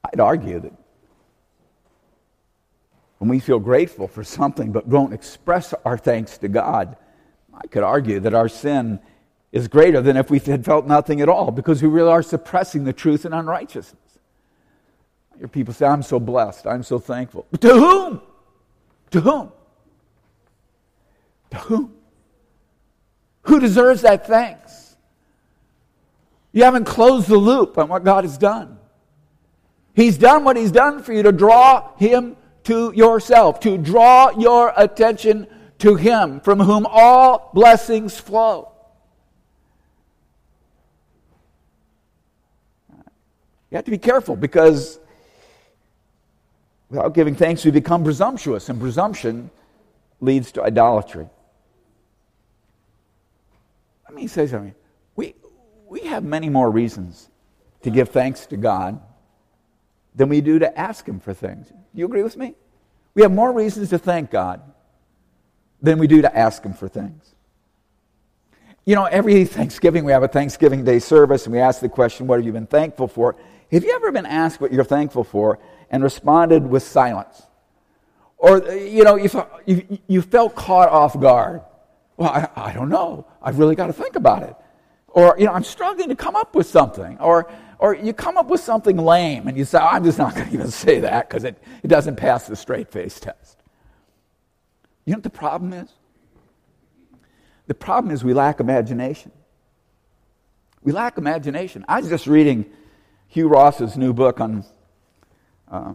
I'd 0.04 0.20
argue 0.20 0.60
that 0.60 0.74
when 3.16 3.30
we 3.30 3.40
feel 3.40 3.58
grateful 3.58 4.06
for 4.06 4.22
something 4.22 4.70
but 4.70 4.90
don't 4.90 5.14
express 5.14 5.72
our 5.86 5.96
thanks 5.96 6.36
to 6.38 6.48
God, 6.48 6.98
I 7.54 7.66
could 7.68 7.84
argue 7.84 8.20
that 8.20 8.34
our 8.34 8.50
sin 8.50 9.00
is 9.52 9.68
greater 9.68 10.00
than 10.00 10.16
if 10.16 10.30
we 10.30 10.38
had 10.38 10.64
felt 10.64 10.86
nothing 10.86 11.20
at 11.20 11.28
all 11.28 11.50
because 11.50 11.82
we 11.82 11.88
really 11.88 12.10
are 12.10 12.22
suppressing 12.22 12.84
the 12.84 12.92
truth 12.92 13.24
and 13.24 13.34
unrighteousness. 13.34 14.00
Your 15.38 15.48
people 15.48 15.74
say, 15.74 15.86
I'm 15.86 16.02
so 16.02 16.18
blessed, 16.18 16.66
I'm 16.66 16.82
so 16.82 16.98
thankful. 16.98 17.46
But 17.50 17.60
to 17.60 17.74
whom? 17.74 18.22
To 19.10 19.20
whom? 19.20 19.52
To 21.50 21.56
whom? 21.58 21.94
Who 23.42 23.60
deserves 23.60 24.02
that 24.02 24.26
thanks? 24.26 24.96
You 26.52 26.64
haven't 26.64 26.84
closed 26.84 27.28
the 27.28 27.36
loop 27.36 27.76
on 27.76 27.88
what 27.88 28.04
God 28.04 28.24
has 28.24 28.38
done. 28.38 28.78
He's 29.94 30.16
done 30.16 30.44
what 30.44 30.56
He's 30.56 30.72
done 30.72 31.02
for 31.02 31.12
you 31.12 31.22
to 31.22 31.32
draw 31.32 31.94
Him 31.96 32.36
to 32.64 32.92
yourself, 32.94 33.60
to 33.60 33.76
draw 33.76 34.30
your 34.38 34.72
attention 34.76 35.46
to 35.78 35.96
Him, 35.96 36.40
from 36.40 36.60
whom 36.60 36.86
all 36.86 37.50
blessings 37.52 38.18
flow. 38.18 38.71
You 43.72 43.76
have 43.76 43.86
to 43.86 43.90
be 43.90 43.96
careful 43.96 44.36
because 44.36 45.00
without 46.90 47.14
giving 47.14 47.34
thanks, 47.34 47.64
we 47.64 47.70
become 47.70 48.04
presumptuous, 48.04 48.68
and 48.68 48.78
presumption 48.78 49.50
leads 50.20 50.52
to 50.52 50.62
idolatry. 50.62 51.26
Let 54.04 54.14
me 54.14 54.26
say 54.26 54.46
something. 54.46 54.74
We, 55.16 55.34
we 55.88 56.00
have 56.00 56.22
many 56.22 56.50
more 56.50 56.70
reasons 56.70 57.30
to 57.80 57.88
give 57.88 58.10
thanks 58.10 58.44
to 58.48 58.58
God 58.58 59.00
than 60.14 60.28
we 60.28 60.42
do 60.42 60.58
to 60.58 60.78
ask 60.78 61.08
Him 61.08 61.18
for 61.18 61.32
things. 61.32 61.68
Do 61.68 61.76
you 61.94 62.04
agree 62.04 62.22
with 62.22 62.36
me? 62.36 62.54
We 63.14 63.22
have 63.22 63.32
more 63.32 63.54
reasons 63.54 63.88
to 63.88 63.96
thank 63.96 64.30
God 64.30 64.60
than 65.80 65.98
we 65.98 66.06
do 66.06 66.20
to 66.20 66.36
ask 66.36 66.62
Him 66.62 66.74
for 66.74 66.88
things. 66.88 67.34
You 68.84 68.96
know, 68.96 69.04
every 69.04 69.44
Thanksgiving 69.44 70.04
we 70.04 70.12
have 70.12 70.24
a 70.24 70.28
Thanksgiving 70.28 70.84
Day 70.84 70.98
service 70.98 71.46
and 71.46 71.52
we 71.52 71.60
ask 71.60 71.80
the 71.80 71.88
question, 71.88 72.26
What 72.26 72.38
have 72.38 72.46
you 72.46 72.52
been 72.52 72.66
thankful 72.66 73.06
for? 73.06 73.36
Have 73.70 73.84
you 73.84 73.94
ever 73.94 74.10
been 74.12 74.26
asked 74.26 74.60
what 74.60 74.72
you're 74.72 74.84
thankful 74.84 75.24
for 75.24 75.58
and 75.90 76.02
responded 76.02 76.66
with 76.66 76.82
silence? 76.82 77.42
Or, 78.36 78.58
you 78.72 79.04
know, 79.04 79.14
you, 79.14 79.30
you, 79.66 79.98
you 80.08 80.22
felt 80.22 80.56
caught 80.56 80.88
off 80.88 81.18
guard. 81.18 81.62
Well, 82.16 82.28
I, 82.28 82.48
I 82.56 82.72
don't 82.72 82.88
know. 82.88 83.26
I've 83.40 83.58
really 83.58 83.76
got 83.76 83.86
to 83.86 83.92
think 83.92 84.16
about 84.16 84.42
it. 84.42 84.56
Or, 85.06 85.36
you 85.38 85.46
know, 85.46 85.52
I'm 85.52 85.62
struggling 85.62 86.08
to 86.08 86.16
come 86.16 86.34
up 86.34 86.54
with 86.56 86.66
something. 86.66 87.18
Or, 87.18 87.50
or 87.78 87.94
you 87.94 88.12
come 88.12 88.36
up 88.36 88.48
with 88.48 88.60
something 88.60 88.96
lame 88.96 89.46
and 89.46 89.56
you 89.56 89.64
say, 89.64 89.78
I'm 89.78 90.02
just 90.02 90.18
not 90.18 90.34
going 90.34 90.48
to 90.48 90.54
even 90.54 90.70
say 90.72 91.00
that 91.00 91.28
because 91.28 91.44
it, 91.44 91.56
it 91.84 91.88
doesn't 91.88 92.16
pass 92.16 92.48
the 92.48 92.56
straight 92.56 92.90
face 92.90 93.20
test. 93.20 93.62
You 95.04 95.12
know 95.12 95.18
what 95.18 95.24
the 95.24 95.30
problem 95.30 95.72
is? 95.72 95.88
The 97.72 97.78
problem 97.78 98.12
is 98.12 98.22
we 98.22 98.34
lack 98.34 98.60
imagination. 98.60 99.32
We 100.82 100.92
lack 100.92 101.16
imagination. 101.16 101.86
I 101.88 102.00
was 102.00 102.10
just 102.10 102.26
reading 102.26 102.70
Hugh 103.28 103.48
Ross's 103.48 103.96
new 103.96 104.12
book 104.12 104.42
on, 104.42 104.66
uh, 105.70 105.94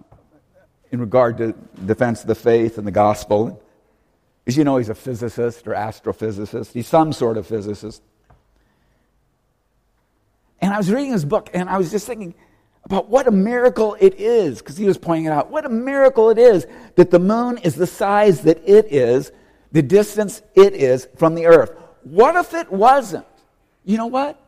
in 0.92 1.00
regard 1.00 1.38
to 1.38 1.54
defense 1.86 2.22
of 2.22 2.30
the 2.30 2.34
faith 2.34 2.80
and 2.80 2.88
the 2.88 2.92
gospel. 2.92 3.62
As 4.48 4.58
you 4.58 4.64
know, 4.64 4.78
he's 4.78 4.90
a 4.90 4.96
physicist 4.96 5.68
or 5.68 5.74
astrophysicist. 5.74 6.72
He's 6.72 6.88
some 6.88 7.14
sort 7.14 7.38
of 7.38 7.46
physicist. 7.46 8.02
And 10.60 10.74
I 10.74 10.78
was 10.78 10.92
reading 10.92 11.12
his 11.12 11.26
book 11.26 11.52
and 11.54 11.70
I 11.70 11.78
was 11.78 11.92
just 11.92 12.08
thinking 12.08 12.34
about 12.86 13.08
what 13.08 13.28
a 13.28 13.32
miracle 13.32 13.96
it 14.00 14.16
is, 14.16 14.64
because 14.64 14.78
he 14.78 14.86
was 14.86 14.98
pointing 14.98 15.26
it 15.26 15.32
out. 15.32 15.52
What 15.52 15.64
a 15.64 15.70
miracle 15.70 16.32
it 16.32 16.40
is 16.40 16.66
that 16.96 17.12
the 17.12 17.20
moon 17.20 17.60
is 17.60 17.76
the 17.76 17.86
size 17.86 18.42
that 18.42 18.68
it 18.68 18.92
is, 18.92 19.32
the 19.72 19.82
distance 19.82 20.42
it 20.56 20.74
is 20.74 21.08
from 21.18 21.36
the 21.36 21.46
earth. 21.46 21.72
What 22.04 22.36
if 22.36 22.54
it 22.54 22.72
wasn't? 22.72 23.26
You 23.84 23.98
know 23.98 24.08
what? 24.08 24.40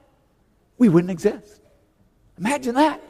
We 0.78 0.90
wouldn't 0.90 1.12
exist. 1.12 1.62
Imagine 2.38 2.76
that. 2.76 3.02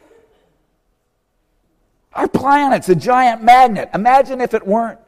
Our 2.12 2.28
planet's 2.28 2.88
a 2.88 2.94
giant 2.94 3.42
magnet. 3.42 3.90
Imagine 3.94 4.40
if 4.40 4.54
it 4.54 4.66
weren't. 4.66 4.98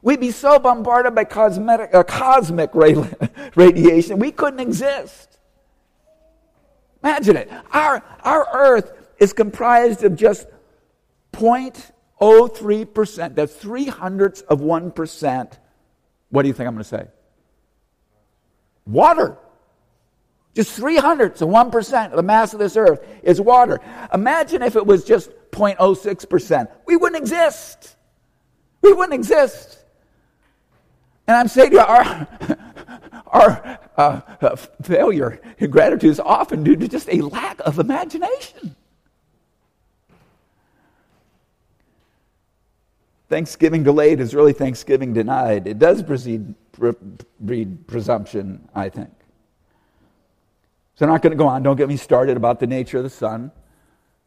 We'd 0.00 0.20
be 0.20 0.30
so 0.30 0.58
bombarded 0.58 1.14
by 1.14 1.24
cosmetic, 1.24 1.94
uh, 1.94 2.02
cosmic 2.02 2.74
radiation, 3.54 4.18
we 4.18 4.32
couldn't 4.32 4.60
exist. 4.60 5.38
Imagine 7.04 7.36
it. 7.36 7.50
Our, 7.72 8.02
our 8.24 8.48
Earth 8.52 8.92
is 9.18 9.32
comprised 9.32 10.04
of 10.04 10.16
just 10.16 10.46
0.03%. 11.32 13.34
That's 13.34 13.54
three 13.54 13.86
hundredths 13.86 14.40
of 14.42 14.60
1%. 14.60 15.58
What 16.32 16.42
do 16.42 16.48
you 16.48 16.54
think 16.54 16.66
I'm 16.66 16.74
going 16.74 16.82
to 16.82 16.88
say? 16.88 17.06
Water. 18.86 19.36
Just 20.54 20.72
three 20.72 20.96
hundredths 20.96 21.42
of 21.42 21.50
1% 21.50 22.10
of 22.10 22.16
the 22.16 22.22
mass 22.22 22.54
of 22.54 22.58
this 22.58 22.74
earth 22.74 23.06
is 23.22 23.38
water. 23.38 23.80
Imagine 24.12 24.62
if 24.62 24.74
it 24.74 24.84
was 24.84 25.04
just 25.04 25.30
0.06%. 25.50 26.70
We 26.86 26.96
wouldn't 26.96 27.22
exist. 27.22 27.96
We 28.80 28.94
wouldn't 28.94 29.14
exist. 29.14 29.84
And 31.26 31.36
I'm 31.36 31.48
saying 31.48 31.70
to 31.72 31.76
you, 31.76 31.82
our, 31.82 32.28
our 33.26 33.78
uh, 33.98 34.56
failure 34.82 35.38
in 35.58 35.70
gratitude 35.70 36.10
is 36.10 36.20
often 36.20 36.64
due 36.64 36.76
to 36.76 36.88
just 36.88 37.10
a 37.10 37.20
lack 37.20 37.60
of 37.60 37.78
imagination. 37.78 38.74
Thanksgiving 43.32 43.82
delayed 43.82 44.20
is 44.20 44.34
really 44.34 44.52
Thanksgiving 44.52 45.14
denied. 45.14 45.66
It 45.66 45.78
does 45.78 46.02
breed, 46.02 46.54
breed 47.40 47.86
presumption, 47.86 48.68
I 48.74 48.90
think. 48.90 49.08
So 50.96 51.06
I'm 51.06 51.10
not 51.10 51.22
going 51.22 51.30
to 51.30 51.38
go 51.38 51.46
on. 51.46 51.62
Don't 51.62 51.76
get 51.76 51.88
me 51.88 51.96
started 51.96 52.36
about 52.36 52.60
the 52.60 52.66
nature 52.66 52.98
of 52.98 53.04
the 53.04 53.08
sun. 53.08 53.50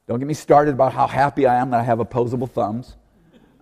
Don't 0.08 0.18
get 0.18 0.28
me 0.28 0.34
started 0.34 0.74
about 0.74 0.92
how 0.92 1.06
happy 1.06 1.46
I 1.46 1.54
am 1.54 1.70
that 1.70 1.82
I 1.82 1.84
have 1.84 2.00
opposable 2.00 2.48
thumbs. 2.48 2.96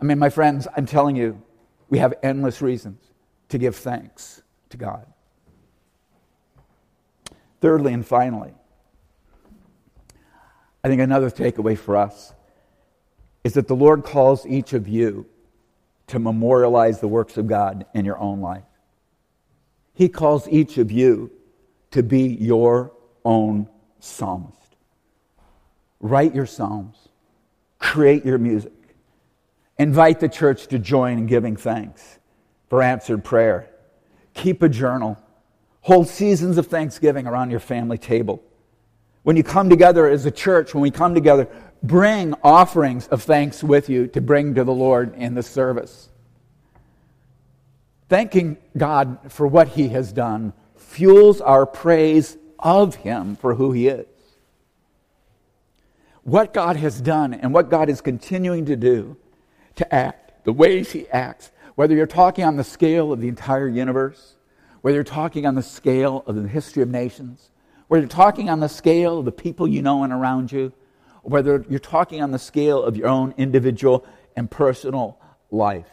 I 0.01 0.05
mean, 0.05 0.17
my 0.17 0.29
friends, 0.29 0.65
I'm 0.77 0.85
telling 0.85 1.17
you, 1.17 1.41
we 1.89 1.97
have 1.97 2.13
endless 2.23 2.61
reasons 2.61 3.01
to 3.49 3.57
give 3.57 3.75
thanks 3.75 4.43
to 4.69 4.77
God. 4.77 5.05
Thirdly 7.59 7.91
and 7.91 8.07
finally, 8.07 8.53
I 10.85 10.87
think 10.87 11.01
another 11.01 11.29
takeaway 11.29 11.77
for 11.77 11.97
us 11.97 12.33
is 13.43 13.55
that 13.55 13.67
the 13.67 13.75
Lord 13.75 14.05
calls 14.05 14.45
each 14.45 14.71
of 14.71 14.87
you 14.87 15.25
to 16.13 16.19
memorialize 16.19 16.99
the 16.99 17.07
works 17.07 17.37
of 17.37 17.47
God 17.47 17.87
in 17.95 18.05
your 18.05 18.19
own 18.19 18.39
life. 18.39 18.61
He 19.95 20.07
calls 20.07 20.47
each 20.47 20.77
of 20.77 20.91
you 20.91 21.31
to 21.89 22.03
be 22.03 22.27
your 22.27 22.91
own 23.25 23.67
psalmist. 23.99 24.75
Write 25.99 26.35
your 26.35 26.45
psalms, 26.45 27.09
create 27.79 28.23
your 28.23 28.37
music, 28.37 28.73
invite 29.79 30.19
the 30.19 30.29
church 30.29 30.67
to 30.67 30.77
join 30.77 31.17
in 31.17 31.25
giving 31.25 31.55
thanks 31.55 32.19
for 32.69 32.83
answered 32.83 33.23
prayer. 33.23 33.71
Keep 34.35 34.61
a 34.61 34.69
journal. 34.69 35.17
Hold 35.81 36.07
seasons 36.07 36.59
of 36.59 36.67
thanksgiving 36.67 37.25
around 37.25 37.49
your 37.49 37.59
family 37.59 37.97
table. 37.97 38.43
When 39.23 39.35
you 39.35 39.43
come 39.43 39.67
together 39.67 40.07
as 40.07 40.27
a 40.27 40.31
church, 40.31 40.75
when 40.75 40.83
we 40.83 40.91
come 40.91 41.15
together, 41.15 41.47
bring 41.83 42.33
offerings 42.43 43.07
of 43.09 43.21
thanks 43.23 43.61
with 43.61 43.89
you 43.89 44.07
to 44.07 44.21
bring 44.21 44.55
to 44.55 44.63
the 44.63 44.73
Lord 44.73 45.13
in 45.15 45.35
the 45.35 45.43
service. 45.43 46.09
Thanking 48.07 48.57
God 48.77 49.19
for 49.29 49.45
what 49.45 49.67
He 49.67 49.89
has 49.89 50.13
done 50.13 50.53
fuels 50.77 51.41
our 51.41 51.65
praise 51.65 52.37
of 52.57 52.95
Him 52.95 53.35
for 53.35 53.55
who 53.55 53.73
He 53.73 53.87
is. 53.89 54.07
What 56.23 56.53
God 56.53 56.77
has 56.77 57.01
done 57.01 57.33
and 57.33 57.53
what 57.53 57.69
God 57.69 57.89
is 57.89 57.99
continuing 57.99 58.65
to 58.65 58.77
do 58.77 59.17
to 59.75 59.93
act, 59.93 60.45
the 60.45 60.53
ways 60.53 60.91
He 60.91 61.09
acts, 61.09 61.51
whether 61.75 61.95
you're 61.95 62.05
talking 62.05 62.45
on 62.45 62.55
the 62.55 62.63
scale 62.63 63.11
of 63.11 63.19
the 63.19 63.27
entire 63.27 63.67
universe, 63.67 64.35
whether 64.81 64.95
you're 64.95 65.03
talking 65.03 65.45
on 65.45 65.55
the 65.55 65.63
scale 65.63 66.23
of 66.27 66.35
the 66.35 66.47
history 66.47 66.83
of 66.83 66.89
nations, 66.89 67.49
whether 67.87 68.01
you're 68.01 68.09
talking 68.09 68.49
on 68.49 68.59
the 68.59 68.69
scale 68.69 69.19
of 69.19 69.25
the 69.25 69.31
people 69.31 69.67
you 69.67 69.81
know 69.81 70.03
and 70.03 70.13
around 70.13 70.51
you, 70.51 70.71
whether 71.23 71.65
you're 71.69 71.79
talking 71.79 72.21
on 72.21 72.31
the 72.31 72.39
scale 72.39 72.83
of 72.83 72.95
your 72.95 73.07
own 73.07 73.33
individual 73.37 74.05
and 74.35 74.49
personal 74.49 75.19
life 75.51 75.87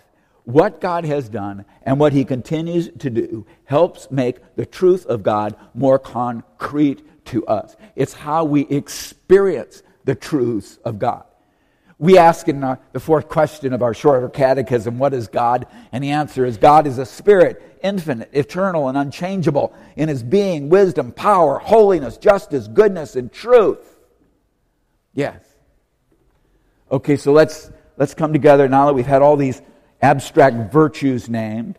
what 0.45 0.81
God 0.81 1.05
has 1.05 1.29
done 1.29 1.64
and 1.83 1.99
what 1.99 2.12
He 2.12 2.25
continues 2.25 2.90
to 2.99 3.11
do 3.11 3.47
helps 3.64 4.11
make 4.11 4.57
the 4.57 4.66
truth 4.66 5.07
of 5.07 5.23
God 5.23 5.57
more 5.75 5.99
concrete 5.99 7.25
to 7.27 7.47
us. 7.47 7.77
It's 7.95 8.12
how 8.12 8.45
we 8.45 8.66
experience 8.69 9.83
the 10.05 10.14
truths 10.14 10.79
of 10.85 10.99
God. 10.99 11.25
We 11.99 12.16
ask 12.16 12.49
in 12.49 12.64
our, 12.64 12.81
the 12.93 13.01
fourth 13.01 13.29
question 13.29 13.75
of 13.75 13.83
our 13.83 13.93
shorter 13.93 14.29
catechism, 14.29 14.99
What 14.99 15.12
is 15.12 15.29
God? 15.29 15.66
And 15.93 16.03
the 16.03 16.11
answer 16.11 16.47
is 16.47 16.57
God 16.57 16.87
is 16.87 16.99
a 16.99 17.05
spirit, 17.05 17.79
infinite, 17.83 18.31
eternal, 18.33 18.88
and 18.88 18.97
unchangeable 18.97 19.75
in 19.97 20.09
His 20.09 20.23
being, 20.23 20.71
wisdom, 20.71 21.12
power, 21.12 21.59
holiness, 21.59 22.16
justice, 22.16 22.69
goodness, 22.69 23.16
and 23.16 23.31
truth. 23.31 23.89
Yes. 25.14 25.42
Okay, 26.90 27.16
so 27.16 27.33
let's, 27.33 27.70
let's 27.96 28.14
come 28.14 28.33
together 28.33 28.68
now 28.68 28.87
that 28.87 28.94
we've 28.94 29.07
had 29.07 29.23
all 29.23 29.37
these 29.37 29.62
abstract 30.03 30.73
virtues 30.73 31.29
named, 31.29 31.79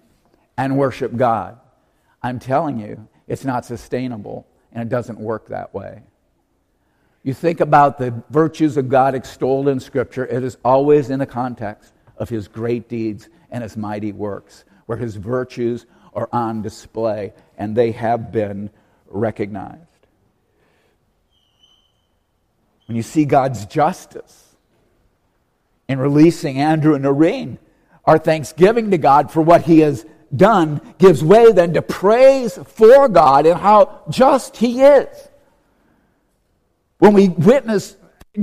and 0.57 0.77
worship 0.77 1.15
God. 1.15 1.59
I'm 2.21 2.39
telling 2.39 2.79
you, 2.79 3.07
it's 3.27 3.45
not 3.45 3.65
sustainable 3.65 4.45
and 4.71 4.83
it 4.83 4.89
doesn't 4.89 5.19
work 5.19 5.47
that 5.47 5.73
way. 5.73 6.03
You 7.23 7.33
think 7.33 7.59
about 7.59 7.97
the 7.97 8.13
virtues 8.29 8.77
of 8.77 8.89
God 8.89 9.15
extolled 9.15 9.67
in 9.67 9.79
Scripture, 9.79 10.25
it 10.25 10.43
is 10.43 10.57
always 10.63 11.09
in 11.09 11.19
the 11.19 11.25
context 11.25 11.93
of 12.17 12.29
His 12.29 12.47
great 12.47 12.89
deeds 12.89 13.29
and 13.49 13.63
His 13.63 13.75
mighty 13.75 14.11
works, 14.11 14.65
where 14.85 14.97
His 14.97 15.15
virtues 15.15 15.85
are 16.13 16.29
on 16.31 16.61
display 16.61 17.33
and 17.57 17.75
they 17.75 17.91
have 17.91 18.31
been 18.31 18.69
recognized. 19.07 19.90
When 22.91 22.97
you 22.97 23.03
see 23.03 23.23
God's 23.23 23.65
justice 23.67 24.53
in 25.87 25.97
releasing 25.97 26.57
Andrew 26.57 26.93
and 26.93 27.05
Norine, 27.05 27.57
our 28.03 28.17
thanksgiving 28.17 28.91
to 28.91 28.97
God 28.97 29.31
for 29.31 29.41
what 29.41 29.61
He 29.61 29.79
has 29.79 30.05
done 30.35 30.81
gives 30.97 31.23
way 31.23 31.53
then 31.53 31.73
to 31.75 31.81
praise 31.81 32.57
for 32.57 33.07
God 33.07 33.45
and 33.45 33.57
how 33.57 34.01
just 34.09 34.57
He 34.57 34.81
is. 34.81 35.07
When 36.97 37.13
we 37.13 37.29
witness 37.29 37.95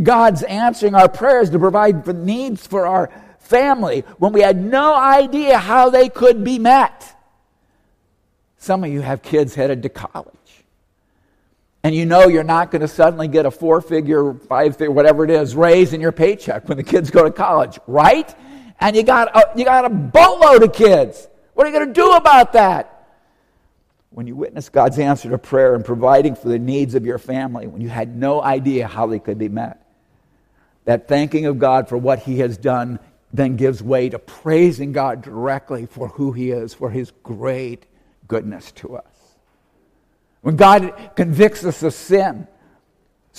God's 0.02 0.42
answering 0.44 0.94
our 0.94 1.10
prayers 1.10 1.50
to 1.50 1.58
provide 1.58 2.06
for 2.06 2.14
needs 2.14 2.66
for 2.66 2.86
our 2.86 3.10
family, 3.40 4.00
when 4.16 4.32
we 4.32 4.40
had 4.40 4.56
no 4.64 4.94
idea 4.94 5.58
how 5.58 5.90
they 5.90 6.08
could 6.08 6.42
be 6.42 6.58
met. 6.58 7.14
Some 8.56 8.82
of 8.82 8.90
you 8.90 9.02
have 9.02 9.20
kids 9.20 9.54
headed 9.54 9.82
to 9.82 9.90
college. 9.90 10.32
And 11.82 11.94
you 11.94 12.06
know 12.06 12.28
you're 12.28 12.44
not 12.44 12.70
going 12.70 12.80
to 12.80 12.88
suddenly 12.88 13.28
get 13.28 13.46
a 13.46 13.50
four 13.50 13.80
figure, 13.80 14.34
five 14.34 14.76
figure, 14.76 14.90
whatever 14.90 15.24
it 15.24 15.30
is, 15.30 15.54
raise 15.54 15.92
in 15.92 16.00
your 16.00 16.12
paycheck 16.12 16.68
when 16.68 16.76
the 16.76 16.82
kids 16.82 17.10
go 17.10 17.24
to 17.24 17.30
college, 17.30 17.78
right? 17.86 18.34
And 18.80 18.96
you 18.96 19.02
got 19.02 19.34
a, 19.34 19.56
you 19.56 19.64
got 19.64 19.84
a 19.84 19.88
boatload 19.88 20.62
of 20.62 20.72
kids. 20.72 21.28
What 21.54 21.66
are 21.66 21.70
you 21.70 21.76
going 21.76 21.88
to 21.88 21.92
do 21.92 22.12
about 22.12 22.52
that? 22.54 22.94
When 24.10 24.26
you 24.26 24.34
witness 24.34 24.68
God's 24.68 24.98
answer 24.98 25.30
to 25.30 25.38
prayer 25.38 25.74
and 25.74 25.84
providing 25.84 26.34
for 26.34 26.48
the 26.48 26.58
needs 26.58 26.94
of 26.94 27.06
your 27.06 27.18
family, 27.18 27.66
when 27.66 27.80
you 27.80 27.88
had 27.88 28.16
no 28.16 28.42
idea 28.42 28.88
how 28.88 29.06
they 29.06 29.18
could 29.18 29.38
be 29.38 29.48
met, 29.48 29.84
that 30.84 31.06
thanking 31.06 31.46
of 31.46 31.58
God 31.58 31.88
for 31.88 31.96
what 31.96 32.20
He 32.20 32.38
has 32.38 32.56
done 32.56 32.98
then 33.32 33.56
gives 33.56 33.82
way 33.82 34.08
to 34.08 34.18
praising 34.18 34.92
God 34.92 35.22
directly 35.22 35.86
for 35.86 36.08
who 36.08 36.32
He 36.32 36.50
is, 36.50 36.72
for 36.74 36.90
His 36.90 37.12
great 37.22 37.84
goodness 38.26 38.72
to 38.72 38.96
us. 38.96 39.27
When 40.42 40.56
God 40.56 41.12
convicts 41.16 41.64
us 41.64 41.82
of 41.82 41.92
sin, 41.92 42.46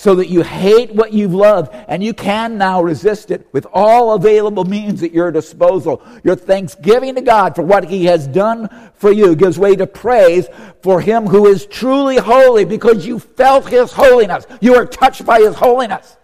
so 0.00 0.14
that 0.14 0.30
you 0.30 0.42
hate 0.42 0.94
what 0.94 1.12
you've 1.12 1.34
loved 1.34 1.74
and 1.86 2.02
you 2.02 2.14
can 2.14 2.56
now 2.56 2.80
resist 2.80 3.30
it 3.30 3.46
with 3.52 3.66
all 3.70 4.14
available 4.14 4.64
means 4.64 5.02
at 5.02 5.12
your 5.12 5.30
disposal. 5.30 6.02
Your 6.24 6.36
thanksgiving 6.36 7.16
to 7.16 7.20
God 7.20 7.54
for 7.54 7.60
what 7.60 7.84
He 7.84 8.06
has 8.06 8.26
done 8.26 8.70
for 8.94 9.12
you 9.12 9.36
gives 9.36 9.58
way 9.58 9.76
to 9.76 9.86
praise 9.86 10.48
for 10.80 11.02
Him 11.02 11.26
who 11.26 11.46
is 11.46 11.66
truly 11.66 12.16
holy 12.16 12.64
because 12.64 13.06
you 13.06 13.18
felt 13.18 13.68
His 13.68 13.92
holiness. 13.92 14.46
You 14.62 14.74
are 14.76 14.86
touched 14.86 15.26
by 15.26 15.40
His 15.40 15.54
holiness. 15.54 16.16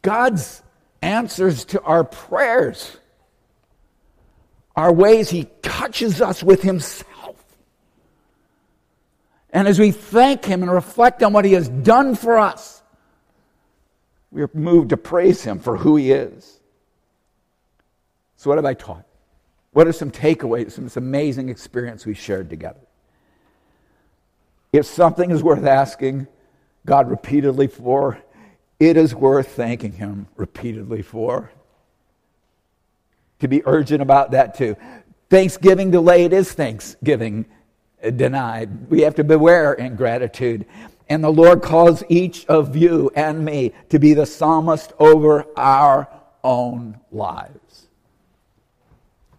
God's 0.00 0.62
answers 1.02 1.64
to 1.64 1.82
our 1.82 2.04
prayers 2.04 2.98
are 4.76 4.92
ways 4.92 5.30
He 5.30 5.46
touches 5.62 6.20
us 6.20 6.42
with 6.42 6.62
Himself. 6.62 7.36
And 9.50 9.68
as 9.68 9.78
we 9.78 9.92
thank 9.92 10.44
Him 10.44 10.62
and 10.62 10.70
reflect 10.70 11.22
on 11.22 11.32
what 11.32 11.44
He 11.44 11.52
has 11.52 11.68
done 11.68 12.14
for 12.16 12.38
us, 12.38 12.82
we 14.30 14.42
are 14.42 14.50
moved 14.52 14.90
to 14.90 14.96
praise 14.96 15.44
Him 15.44 15.60
for 15.60 15.76
who 15.76 15.96
He 15.96 16.10
is. 16.10 16.60
So, 18.36 18.50
what 18.50 18.58
have 18.58 18.64
I 18.64 18.74
taught? 18.74 19.06
What 19.72 19.86
are 19.86 19.92
some 19.92 20.10
takeaways 20.10 20.72
from 20.72 20.84
this 20.84 20.96
amazing 20.96 21.48
experience 21.48 22.04
we 22.04 22.14
shared 22.14 22.50
together? 22.50 22.80
If 24.72 24.86
something 24.86 25.30
is 25.30 25.42
worth 25.42 25.64
asking 25.64 26.26
God 26.84 27.08
repeatedly 27.08 27.68
for, 27.68 28.18
it 28.80 28.96
is 28.96 29.14
worth 29.14 29.48
thanking 29.48 29.92
Him 29.92 30.26
repeatedly 30.36 31.02
for 31.02 31.50
to 33.44 33.48
be 33.48 33.62
urgent 33.66 34.02
about 34.02 34.32
that 34.32 34.56
too. 34.56 34.76
Thanksgiving 35.28 35.90
delayed 35.90 36.32
is 36.32 36.52
thanksgiving 36.52 37.44
denied. 38.16 38.90
We 38.90 39.02
have 39.02 39.14
to 39.16 39.24
beware 39.24 39.74
ingratitude. 39.74 40.66
And 41.08 41.22
the 41.22 41.30
Lord 41.30 41.62
calls 41.62 42.02
each 42.08 42.46
of 42.46 42.74
you 42.76 43.10
and 43.14 43.44
me 43.44 43.72
to 43.90 43.98
be 43.98 44.14
the 44.14 44.24
psalmist 44.24 44.92
over 44.98 45.46
our 45.56 46.08
own 46.42 46.98
lives. 47.12 47.86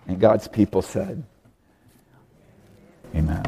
And 0.07 0.19
God's 0.19 0.47
people 0.47 0.83
said, 0.83 1.23
Amen. 3.15 3.43